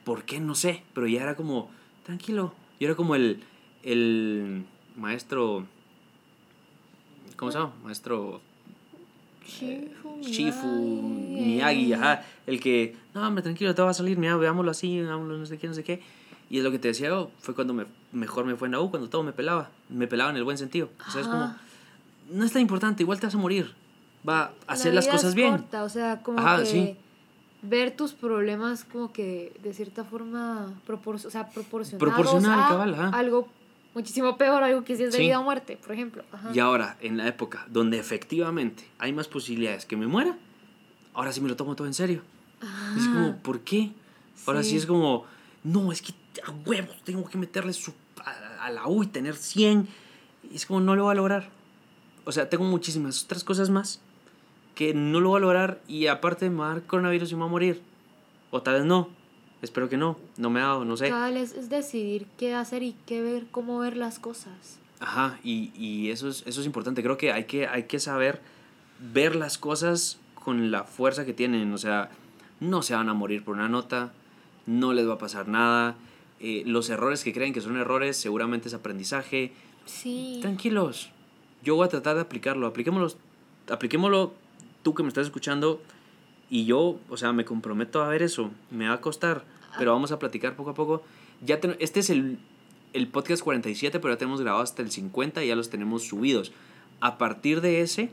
[0.04, 0.40] ¿Por qué?
[0.40, 1.70] No sé, pero ya era como,
[2.04, 3.42] tranquilo, yo era como el,
[3.82, 4.64] el
[4.96, 5.66] maestro,
[7.36, 7.72] ¿cómo se llama?
[7.84, 8.40] Maestro
[9.46, 11.44] Shifu, Shifu, Miyagi.
[11.44, 15.36] Miyagi, ajá, el que, no, hombre, tranquilo, te va a salir, mira, veámoslo así, veámoslo
[15.38, 16.02] no sé qué, no sé qué.
[16.50, 18.80] Y es lo que te decía yo, fue cuando me, mejor me fue en la
[18.80, 20.90] U, cuando todo me pelaba, me pelaba en el buen sentido.
[21.06, 21.54] O sea, es como,
[22.30, 23.72] no es tan importante, igual te vas a morir,
[24.28, 25.50] va a hacer La las vida cosas bien.
[25.50, 26.96] corta, o sea, como Ajá, que sí.
[27.68, 32.94] Ver tus problemas como que de cierta forma propor o sea, proporcionados Proporcional, a cabal,
[32.94, 33.08] ajá.
[33.10, 33.48] algo
[33.94, 35.24] muchísimo peor, algo que sí es de Sí.
[35.24, 36.24] vida o muerte, por ejemplo.
[36.32, 36.50] Ajá.
[36.52, 40.36] Y ahora, en la época donde efectivamente hay más posibilidades que me muera,
[41.14, 42.22] ahora sí me lo tomo todo en serio.
[42.96, 43.92] Y Es como, ¿por qué?
[44.46, 44.70] Ahora sí.
[44.70, 44.76] Sí.
[44.78, 45.24] es como,
[45.62, 46.12] no, es que
[46.46, 47.92] a huevos tengo que meterle su,
[48.24, 49.86] a, a la U y tener 100.
[50.50, 51.48] Y es como, no lo voy a lograr.
[52.24, 54.00] O sea, tengo muchísimas otras cosas más
[54.74, 57.40] que no lo voy a lograr y aparte me va a dar coronavirus y me
[57.42, 57.80] va a morir.
[58.50, 59.08] O tal vez no.
[59.62, 60.18] Espero que no.
[60.36, 61.08] No me ha dado, no sé.
[61.08, 64.78] Cada vez es decidir qué hacer y qué ver, cómo ver las cosas.
[65.00, 67.02] Ajá, y, y eso, es, eso es importante.
[67.02, 68.40] Creo que hay, que hay que saber
[69.00, 71.72] ver las cosas con la fuerza que tienen.
[71.72, 72.10] O sea,
[72.60, 74.12] no se van a morir por una nota,
[74.66, 75.96] no les va a pasar nada.
[76.40, 79.52] eh, los errores que creen que son errores seguramente es aprendizaje.
[79.86, 80.38] Sí.
[80.42, 81.10] Tranquilos,
[81.62, 82.66] yo voy a tratar de aplicarlo.
[82.66, 83.18] Apliquémoslo,
[83.70, 84.34] apliquémoslo
[84.84, 85.82] tú que me estás escuchando
[86.50, 88.52] y yo, o sea, me comprometo a ver eso.
[88.70, 89.44] Me va a costar,
[89.78, 91.02] pero vamos a platicar poco a poco.
[91.44, 92.38] Ya este es el,
[92.92, 96.52] el podcast 47, pero ya tenemos grabado hasta el 50 y ya los tenemos subidos.
[97.00, 98.10] A partir de ese,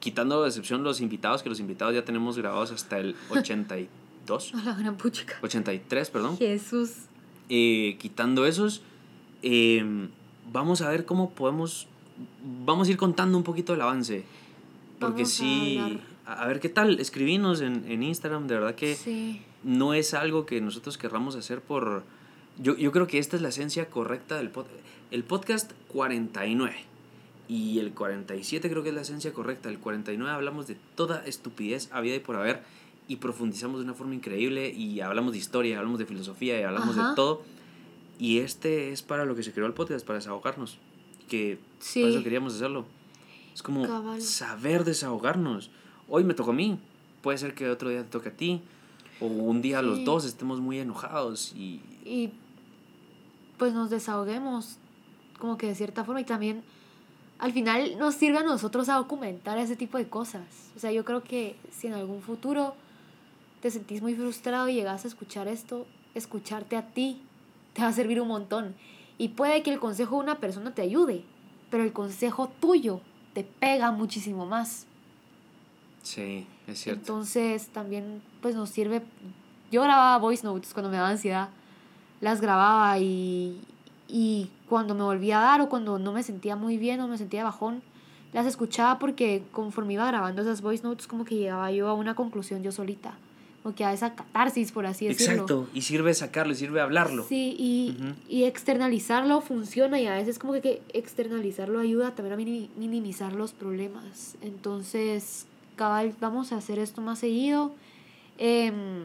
[0.00, 4.62] quitando de excepción los invitados, que los invitados ya tenemos grabados hasta el 82, A
[4.64, 5.34] la gran puchica.
[5.42, 6.92] 83, perdón Jesús.
[7.50, 8.80] eh, quitando esos,
[9.42, 9.84] eh,
[10.52, 11.86] vamos a ver cómo podemos,
[12.64, 14.24] vamos a ir contando un poquito el avance.
[15.00, 18.94] Porque Vamos sí, a, a ver qué tal, escribinos en, en Instagram, de verdad que
[18.94, 19.42] Sí.
[19.64, 22.04] no es algo que nosotros querramos hacer por...
[22.58, 24.76] Yo, yo creo que esta es la esencia correcta del podcast.
[25.10, 26.74] El podcast 49
[27.48, 29.68] y el 47 creo que es la esencia correcta.
[29.70, 32.62] El 49 hablamos de toda estupidez habida y por haber
[33.08, 36.96] y profundizamos de una forma increíble y hablamos de historia, hablamos de filosofía y hablamos
[36.96, 37.10] Ajá.
[37.10, 37.42] de todo.
[38.20, 40.78] Y este es para lo que se creó el podcast, para desahogarnos.
[41.28, 42.02] Que Sí.
[42.02, 42.84] por eso queríamos hacerlo.
[43.54, 44.20] Es como Cabal.
[44.22, 45.70] saber desahogarnos.
[46.08, 46.78] Hoy me tocó a mí,
[47.22, 48.62] puede ser que otro día te toque a ti.
[49.20, 50.04] O un día los Sí.
[50.04, 51.82] dos estemos muy enojados y...
[52.06, 52.30] y
[53.58, 54.78] pues nos desahoguemos
[55.38, 56.62] como que de cierta forma y también
[57.38, 60.42] al final nos sirve a nosotros a documentar ese tipo de cosas.
[60.76, 62.74] O sea, yo creo que si en algún futuro
[63.60, 67.20] te sentís muy frustrado y llegas a escuchar esto, escucharte a ti
[67.74, 68.74] te va a servir un montón.
[69.18, 71.24] Y puede que el consejo de una persona te ayude,
[71.70, 73.00] pero el consejo tuyo
[73.32, 74.86] te pega muchísimo más.
[76.02, 77.00] Sí, es cierto.
[77.00, 79.02] Entonces también pues nos sirve.
[79.70, 81.48] Yo grababa voice notes cuando me daba ansiedad.
[82.20, 83.60] Las grababa y,
[84.08, 87.18] y cuando me volvía a dar o cuando no me sentía muy bien o me
[87.18, 87.82] sentía bajón,
[88.32, 92.14] las escuchaba porque conforme iba grabando esas voice notes como que llegaba yo a una
[92.14, 93.14] conclusión yo solita.
[93.62, 95.32] O que a esa catarsis, por así decirlo.
[95.32, 97.24] Exacto, y sirve sacarlo, y sirve hablarlo.
[97.28, 97.94] Sí, y,
[98.28, 103.52] y externalizarlo funciona y a veces como que, externalizarlo ayuda también a mini- minimizar los
[103.52, 104.36] problemas.
[104.40, 105.44] Entonces,
[105.76, 107.74] cabal, vamos a hacer esto más seguido.
[108.38, 109.02] Em,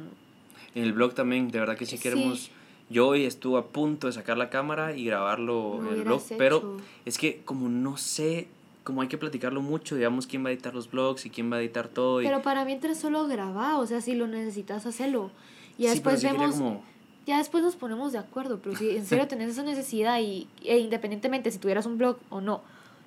[0.73, 2.03] En el blog también, de verdad que sí Sí.
[2.03, 2.49] queremos...
[2.89, 6.21] Yo hoy estuve a punto de sacar la cámara y grabarlo Lo en el blog,
[6.37, 8.47] pero es que como no sé,
[8.85, 11.57] como hay que platicarlo mucho, digamos, quién va a editar los blogs y quién va
[11.57, 12.21] a editar todo.
[12.21, 12.25] Y...
[12.25, 15.31] pero para mientras solo graba, o sea, si lo necesitas, hacerlo.
[15.77, 16.83] Y ya sí, después sí vemos, como...
[17.25, 20.77] ya después nos ponemos de acuerdo, pero si en serio tenés esa necesidad y e
[20.77, 22.61] independientemente si tuvieras un blog o no,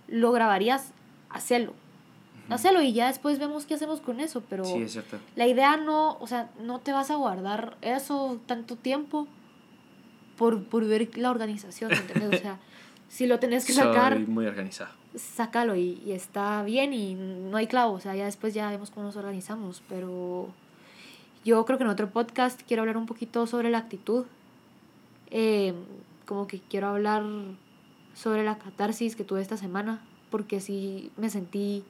[0.08, 0.92] lo grabarías,
[1.30, 1.72] hacelo.
[2.50, 4.64] Hacelo y ya después vemos qué hacemos con eso, pero...
[4.64, 5.18] Sí, es cierto.
[5.36, 9.28] La idea no, o sea, no te vas a guardar eso tanto tiempo
[10.36, 12.40] por, por ver la organización, ¿entendés?
[12.40, 12.58] O sea,
[13.08, 14.90] si lo tenés que sacar, muy organizado.
[15.14, 18.90] sácalo y, y está bien y no hay clavo, o sea, ya después ya vemos
[18.90, 20.50] cómo nos organizamos, pero
[21.44, 24.26] yo creo que en otro podcast quiero hablar un poquito sobre la actitud.
[25.30, 25.74] Eh,
[26.26, 27.24] como que quiero hablar
[28.14, 31.84] sobre la catarsis que tuve esta semana, porque sí me sentí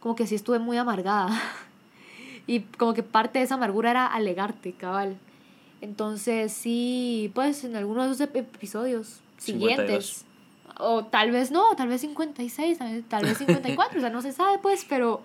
[0.00, 1.30] como que sí estuve muy amargada.
[2.46, 5.16] y como que parte de esa amargura era alegarte, cabal.
[5.80, 10.26] Entonces sí, pues en algunos de esos episodios siguientes,
[10.78, 14.58] o tal vez no, tal vez 56, tal vez 54, o sea, no se sabe
[14.58, 15.22] pues, pero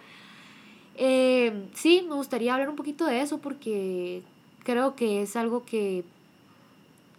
[0.95, 4.21] eh, sí, me gustaría hablar un poquito de eso porque
[4.63, 6.03] creo que es algo que,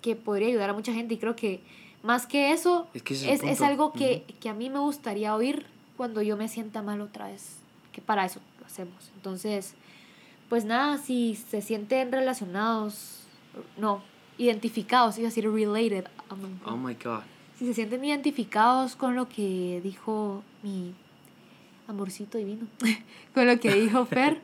[0.03, 1.61] que podría ayudar a mucha gente y creo que
[2.03, 5.67] más que eso, es, es, algo que, que a mí me gustaría oír
[5.97, 7.57] cuando yo me sienta mal otra vez,
[7.93, 9.11] que para eso lo hacemos.
[9.17, 9.75] Entonces,
[10.49, 13.25] pues nada, si se sienten relacionados,
[13.77, 14.03] no,
[14.39, 16.07] identificados, iba a decir related.
[16.65, 17.23] Oh my God.
[17.61, 20.95] Si se sienten identificados con lo que dijo mi
[21.89, 22.67] amorcito divino,
[23.35, 24.41] con lo que dijo Fer,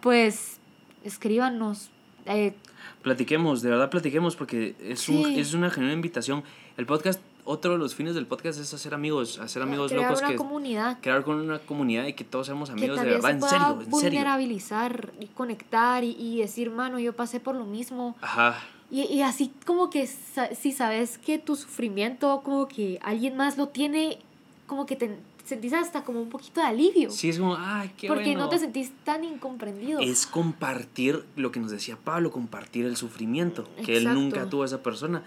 [0.00, 0.56] pues
[1.04, 1.90] escríbanos.
[2.24, 2.54] Eh,
[3.02, 6.44] platiquemos, de verdad platiquemos, porque es, un, es una genuina invitación.
[6.78, 10.22] El podcast otro de los fines del podcast es hacer amigos, hacer amigos crear locos.
[10.26, 10.98] Una comunidad.
[11.02, 15.12] Crear con una comunidad y que todos seamos amigos de verdad, en serio, en vulnerabilizar
[15.20, 18.16] y conectar y, y, decir, mano, yo pasé por lo mismo.
[18.22, 18.62] Ajá.
[18.90, 23.68] Y, y así como que si sabes que tu sufrimiento, como que alguien más lo
[23.68, 24.18] tiene,
[24.66, 27.10] como que te sentís hasta como un poquito de alivio.
[27.10, 30.00] Sí, es como, ay, qué Porque no te sentís tan incomprendido.
[30.00, 34.66] Es compartir lo que nos decía Pablo, compartir el sufrimiento, que él nunca tuvo a
[34.66, 35.22] esa persona.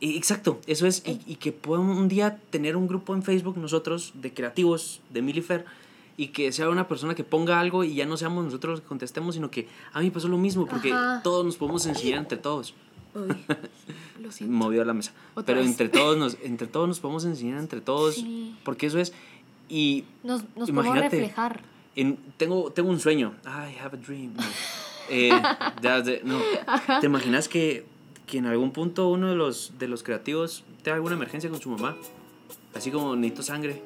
[0.00, 4.12] Exacto, eso es, y, y que podamos un día tener un grupo en Facebook nosotros
[4.14, 5.64] de creativos de Milifer
[6.18, 8.86] y que sea una persona que ponga algo y ya no seamos nosotros los que
[8.86, 10.92] contestemos, sino que a mí pasó lo mismo, porque
[11.22, 12.74] todos nos podemos enseñar entre todos.
[14.20, 15.12] lo Movió la mesa.
[15.44, 18.24] Pero entre todos, nos, entre todos nos podemos enseñar entre todos,
[18.64, 19.12] porque eso es,
[19.68, 21.62] y nos, nos podemos reflejar.
[21.94, 24.34] En, tengo, tengo un sueño, I have a dream.
[25.08, 25.30] Eh,
[26.24, 26.40] no.
[27.00, 27.86] ¿Te imaginas que
[28.26, 31.70] que en algún punto uno de los, de los creativos tenga alguna emergencia con su
[31.70, 31.96] mamá,
[32.74, 33.82] así como necesito sangre,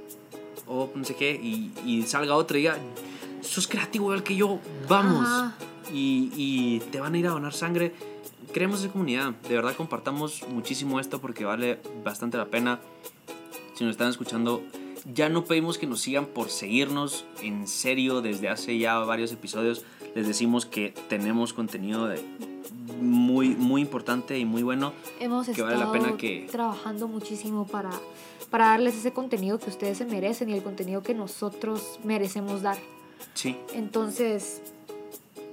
[0.67, 2.79] o no sé qué, y, y salga otra y diga,
[3.43, 5.53] sos creativo igual que yo, vamos,
[5.93, 7.95] y, y, te van a ir a donar sangre.
[8.53, 12.81] Creemos esa comunidad, de verdad compartamos muchísimo esto porque vale bastante la pena.
[13.75, 14.63] Si nos están escuchando,
[15.15, 19.85] ya no pedimos que nos sigan por seguirnos en serio desde hace ya varios episodios.
[20.15, 22.23] Les decimos que tenemos contenido de
[23.01, 24.93] muy, muy importante y muy bueno.
[25.19, 26.49] Hemos que estado vale la pena que...
[26.51, 27.91] trabajando muchísimo para,
[28.51, 32.79] para darles ese contenido que ustedes se merecen y el contenido que nosotros merecemos dar.
[33.35, 33.57] Sí.
[33.75, 34.63] Entonces,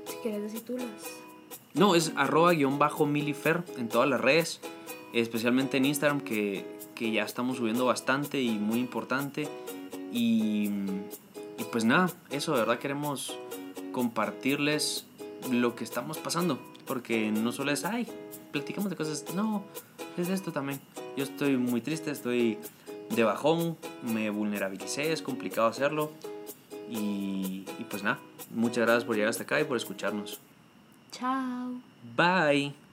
[0.06, 0.88] si quieres decir tú las...
[1.74, 4.62] No, es arroba guion bajo milifer en todas las redes,
[5.14, 6.66] especialmente en Instagram que,
[6.96, 9.48] que ya estamos subiendo bastante y muy importante.
[10.12, 10.72] Y,
[11.58, 13.38] y pues nada, eso de verdad queremos
[13.92, 15.06] compartirles
[15.52, 18.08] lo que estamos pasando porque no solo es, ay,
[18.52, 19.64] platicamos de cosas, no,
[20.18, 20.80] es esto también.
[21.16, 22.58] Yo estoy muy triste, estoy
[23.10, 26.12] de bajón, me vulnerabilicé, es complicado hacerlo.
[26.90, 28.20] Y, y pues nada,
[28.52, 30.40] muchas gracias por llegar hasta acá y por escucharnos.
[31.12, 31.82] Chao.
[32.16, 32.87] Bye.